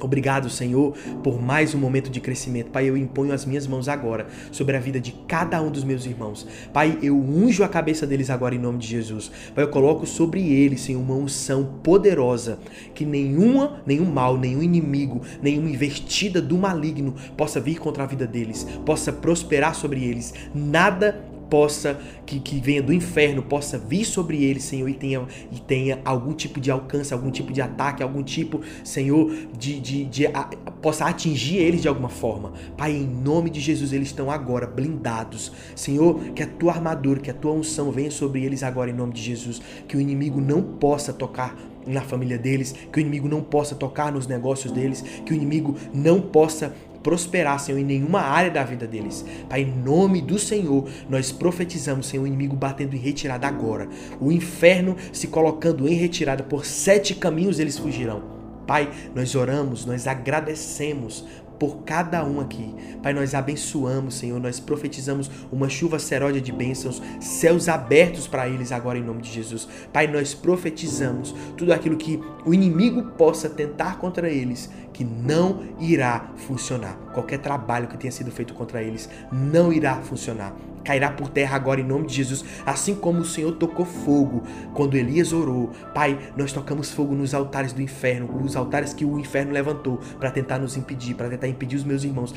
Obrigado, 0.00 0.50
Senhor, 0.50 0.94
por 1.22 1.40
mais 1.40 1.74
um 1.74 1.78
momento 1.78 2.10
de 2.10 2.20
crescimento. 2.20 2.70
Pai, 2.70 2.88
eu 2.88 2.96
imponho 2.96 3.32
as 3.32 3.44
minhas 3.44 3.66
mãos 3.66 3.88
agora 3.88 4.26
sobre 4.52 4.76
a 4.76 4.80
vida 4.80 5.00
de 5.00 5.12
cada 5.26 5.60
um 5.62 5.70
dos 5.70 5.84
meus 5.84 6.04
irmãos. 6.04 6.46
Pai, 6.72 6.98
eu 7.02 7.16
unjo 7.16 7.64
a 7.64 7.68
cabeça 7.68 8.06
deles 8.06 8.28
agora 8.28 8.54
em 8.54 8.58
nome 8.58 8.78
de 8.78 8.86
Jesus. 8.86 9.30
Pai, 9.54 9.64
eu 9.64 9.68
coloco 9.68 10.06
sobre 10.06 10.52
eles, 10.52 10.82
Senhor, 10.82 11.00
uma 11.00 11.14
unção 11.14 11.64
poderosa, 11.82 12.58
que 12.94 13.04
nenhuma, 13.04 13.80
nenhum 13.86 14.04
mal, 14.06 14.36
nenhum 14.36 14.62
inimigo, 14.62 15.22
nenhuma 15.42 15.70
investida 15.70 16.42
do 16.42 16.58
maligno 16.58 17.14
possa 17.36 17.60
vir 17.60 17.78
contra 17.78 18.04
a 18.04 18.06
vida 18.06 18.26
deles, 18.26 18.66
possa 18.84 19.12
prosperar 19.12 19.74
sobre 19.74 20.04
eles. 20.04 20.34
Nada 20.54 21.24
possa 21.48 21.98
que, 22.26 22.40
que 22.40 22.60
venha 22.60 22.82
do 22.82 22.92
inferno 22.92 23.42
possa 23.42 23.78
vir 23.78 24.04
sobre 24.04 24.42
eles, 24.44 24.64
Senhor, 24.64 24.88
e 24.88 24.94
tenha, 24.94 25.26
e 25.52 25.60
tenha 25.60 26.00
algum 26.04 26.32
tipo 26.34 26.60
de 26.60 26.70
alcance, 26.70 27.14
algum 27.14 27.30
tipo 27.30 27.52
de 27.52 27.62
ataque, 27.62 28.02
algum 28.02 28.22
tipo, 28.22 28.60
Senhor, 28.82 29.32
de, 29.56 29.80
de, 29.80 30.04
de 30.04 30.26
a, 30.26 30.44
possa 30.82 31.06
atingir 31.06 31.58
eles 31.58 31.82
de 31.82 31.88
alguma 31.88 32.08
forma. 32.08 32.52
Pai, 32.76 32.92
em 32.92 33.06
nome 33.06 33.48
de 33.48 33.60
Jesus, 33.60 33.92
eles 33.92 34.08
estão 34.08 34.30
agora 34.30 34.66
blindados. 34.66 35.52
Senhor, 35.74 36.18
que 36.34 36.42
a 36.42 36.46
tua 36.46 36.72
armadura, 36.72 37.20
que 37.20 37.30
a 37.30 37.34
tua 37.34 37.52
unção 37.52 37.90
venha 37.90 38.10
sobre 38.10 38.44
eles 38.44 38.62
agora 38.62 38.90
em 38.90 38.94
nome 38.94 39.12
de 39.12 39.22
Jesus, 39.22 39.62
que 39.86 39.96
o 39.96 40.00
inimigo 40.00 40.40
não 40.40 40.62
possa 40.62 41.12
tocar 41.12 41.56
na 41.86 42.00
família 42.00 42.36
deles, 42.36 42.74
que 42.92 42.98
o 42.98 43.00
inimigo 43.00 43.28
não 43.28 43.40
possa 43.40 43.74
tocar 43.74 44.10
nos 44.10 44.26
negócios 44.26 44.72
deles, 44.72 45.02
que 45.24 45.32
o 45.32 45.36
inimigo 45.36 45.76
não 45.94 46.20
possa 46.20 46.74
prosperar, 47.06 47.60
Senhor, 47.60 47.78
em 47.78 47.84
nenhuma 47.84 48.20
área 48.20 48.50
da 48.50 48.64
vida 48.64 48.84
deles. 48.84 49.24
Pai, 49.48 49.60
em 49.60 49.70
nome 49.70 50.20
do 50.20 50.40
Senhor, 50.40 50.88
nós 51.08 51.30
profetizamos, 51.30 52.08
Senhor, 52.08 52.24
o 52.24 52.26
inimigo 52.26 52.56
batendo 52.56 52.96
em 52.96 52.98
retirada 52.98 53.46
agora. 53.46 53.88
O 54.20 54.32
inferno 54.32 54.96
se 55.12 55.28
colocando 55.28 55.86
em 55.86 55.94
retirada. 55.94 56.42
Por 56.42 56.66
sete 56.66 57.14
caminhos 57.14 57.60
eles 57.60 57.78
fugirão. 57.78 58.24
Pai, 58.66 58.90
nós 59.14 59.36
oramos, 59.36 59.86
nós 59.86 60.08
agradecemos 60.08 61.24
por 61.58 61.82
cada 61.84 62.24
um 62.24 62.40
aqui. 62.40 62.74
Pai, 63.02 63.12
nós 63.12 63.34
abençoamos, 63.34 64.14
Senhor, 64.14 64.40
nós 64.40 64.60
profetizamos 64.60 65.30
uma 65.50 65.68
chuva 65.68 65.98
seródia 65.98 66.40
de 66.40 66.52
bênçãos, 66.52 67.02
céus 67.20 67.68
abertos 67.68 68.26
para 68.26 68.48
eles 68.48 68.72
agora 68.72 68.98
em 68.98 69.02
nome 69.02 69.22
de 69.22 69.32
Jesus. 69.32 69.68
Pai, 69.92 70.06
nós 70.06 70.34
profetizamos 70.34 71.34
tudo 71.56 71.72
aquilo 71.72 71.96
que 71.96 72.20
o 72.44 72.52
inimigo 72.52 73.02
possa 73.12 73.48
tentar 73.48 73.98
contra 73.98 74.28
eles, 74.28 74.70
que 74.92 75.04
não 75.04 75.62
irá 75.78 76.30
funcionar. 76.36 76.96
Qualquer 77.12 77.38
trabalho 77.38 77.88
que 77.88 77.96
tenha 77.96 78.12
sido 78.12 78.30
feito 78.30 78.54
contra 78.54 78.82
eles 78.82 79.08
não 79.30 79.72
irá 79.72 79.96
funcionar 79.96 80.54
cairá 80.86 81.10
por 81.10 81.28
terra 81.28 81.56
agora 81.56 81.80
em 81.80 81.84
nome 81.84 82.06
de 82.06 82.14
Jesus, 82.14 82.44
assim 82.64 82.94
como 82.94 83.20
o 83.20 83.24
Senhor 83.24 83.52
tocou 83.56 83.84
fogo 83.84 84.44
quando 84.72 84.96
Elias 84.96 85.32
orou. 85.32 85.72
Pai, 85.92 86.16
nós 86.36 86.52
tocamos 86.52 86.92
fogo 86.92 87.12
nos 87.12 87.34
altares 87.34 87.72
do 87.72 87.82
inferno, 87.82 88.40
os 88.44 88.54
altares 88.54 88.94
que 88.94 89.04
o 89.04 89.18
inferno 89.18 89.52
levantou 89.52 89.98
para 90.20 90.30
tentar 90.30 90.60
nos 90.60 90.76
impedir, 90.76 91.14
para 91.14 91.28
tentar 91.28 91.48
impedir 91.48 91.74
os 91.74 91.84
meus 91.84 92.04
irmãos. 92.04 92.32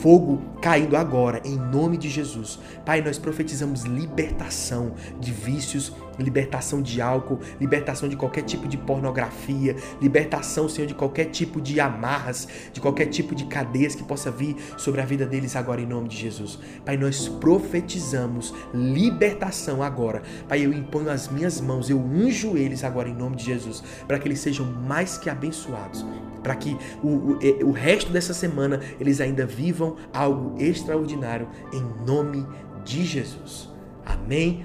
Fogo 0.00 0.40
caindo 0.62 0.96
agora 0.96 1.42
em 1.44 1.56
nome 1.56 1.98
de 1.98 2.08
Jesus. 2.08 2.58
Pai, 2.84 3.02
nós 3.02 3.18
profetizamos 3.18 3.82
libertação 3.82 4.94
de 5.20 5.30
vícios, 5.30 5.92
libertação 6.18 6.82
de 6.82 7.00
álcool, 7.00 7.40
libertação 7.60 8.08
de 8.08 8.16
qualquer 8.16 8.42
tipo 8.42 8.68
de 8.68 8.76
pornografia, 8.76 9.76
libertação, 10.00 10.68
Senhor, 10.68 10.86
de 10.86 10.94
qualquer 10.94 11.26
tipo 11.26 11.60
de 11.60 11.80
amarras, 11.80 12.48
de 12.72 12.80
qualquer 12.80 13.06
tipo 13.06 13.34
de 13.34 13.44
cadeias 13.46 13.94
que 13.94 14.02
possa 14.02 14.30
vir 14.30 14.56
sobre 14.76 15.00
a 15.00 15.04
vida 15.04 15.26
deles 15.26 15.56
agora 15.56 15.80
em 15.80 15.86
nome 15.86 16.08
de 16.08 16.16
Jesus. 16.16 16.58
Pai, 16.84 16.96
nós 16.96 17.28
profetizamos 17.28 18.54
libertação 18.74 19.82
agora. 19.82 20.22
Pai, 20.48 20.64
eu 20.64 20.72
imponho 20.72 21.10
as 21.10 21.28
minhas 21.28 21.60
mãos, 21.60 21.88
eu 21.88 21.98
unjo 21.98 22.56
eles 22.56 22.84
agora 22.84 23.08
em 23.08 23.14
nome 23.14 23.36
de 23.36 23.44
Jesus, 23.44 23.82
para 24.06 24.18
que 24.18 24.28
eles 24.28 24.40
sejam 24.40 24.66
mais 24.66 25.16
que 25.18 25.30
abençoados 25.30 26.04
para 26.42 26.56
que 26.56 26.76
o, 27.02 27.08
o, 27.08 27.38
o, 27.66 27.70
resto 27.70 28.10
dessa 28.10 28.34
semana 28.34 28.80
eles 28.98 29.20
ainda 29.20 29.46
vivam 29.46 29.96
algo 30.12 30.60
extraordinário 30.60 31.48
em 31.72 32.04
nome 32.04 32.44
de 32.84 33.04
Jesus. 33.04 33.70
Amém. 34.04 34.64